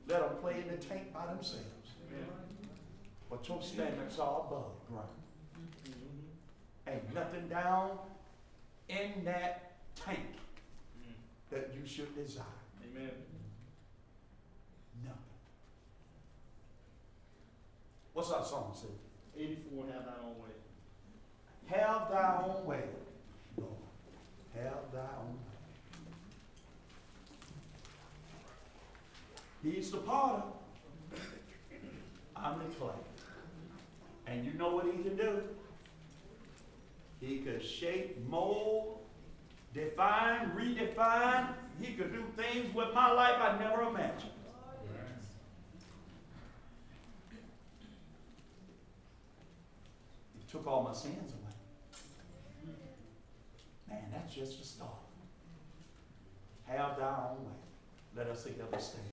let 0.07 0.19
them 0.19 0.37
play 0.41 0.61
in 0.61 0.67
the 0.67 0.77
tank 0.77 1.13
by 1.13 1.25
themselves. 1.27 1.65
Amen. 2.09 2.27
But 3.29 3.47
your 3.47 3.61
standards 3.61 4.19
are 4.19 4.41
above 4.41 4.73
ground. 4.89 5.07
Mhm. 5.85 6.93
Ain't 6.93 7.13
nothing 7.13 7.47
down 7.47 7.97
in 8.89 9.23
that 9.23 9.71
tank 9.95 10.35
Mm. 10.99 11.13
that 11.49 11.73
you 11.73 11.85
should 11.87 12.13
desire. 12.13 12.45
Amen. 12.83 13.11
Nothing. 15.01 15.17
What's 18.13 18.29
that 18.29 18.45
song 18.45 18.73
say? 18.75 18.89
Eighty-four, 19.41 19.85
have 19.93 20.05
thy 20.05 20.11
own 20.25 20.35
way. 20.41 20.53
Have 21.67 22.09
thy 22.09 22.43
own 22.43 22.65
way, 22.65 22.83
Lord. 23.57 23.71
Have 24.53 24.91
thy 24.93 24.99
own 24.99 25.37
way. 29.63 29.71
He's 29.71 29.91
the 29.91 29.97
potter. 29.97 30.43
I'm 32.35 32.59
the 32.59 32.65
clay. 32.75 32.89
And 34.27 34.45
you 34.45 34.53
know 34.53 34.75
what 34.75 34.85
he 34.85 35.03
can 35.03 35.15
do? 35.15 35.43
He 37.21 37.37
could 37.39 37.63
shape, 37.63 38.17
mold, 38.27 38.99
define, 39.73 40.51
redefine. 40.57 41.47
He 41.79 41.93
could 41.93 42.11
do 42.11 42.25
things 42.35 42.73
with 42.73 42.93
my 42.93 43.11
life 43.11 43.39
I 43.39 43.57
never 43.59 43.83
imagined. 43.83 44.31
Took 50.51 50.67
all 50.67 50.83
my 50.83 50.93
sins 50.93 51.33
away. 51.33 52.75
Man, 53.87 54.03
that's 54.11 54.35
just 54.35 54.61
a 54.61 54.63
start. 54.65 54.91
Have 56.65 56.97
thy 56.97 57.07
own 57.07 57.45
way. 57.45 57.51
Let 58.15 58.27
us 58.27 58.43
together 58.43 58.77
stand. 58.77 59.05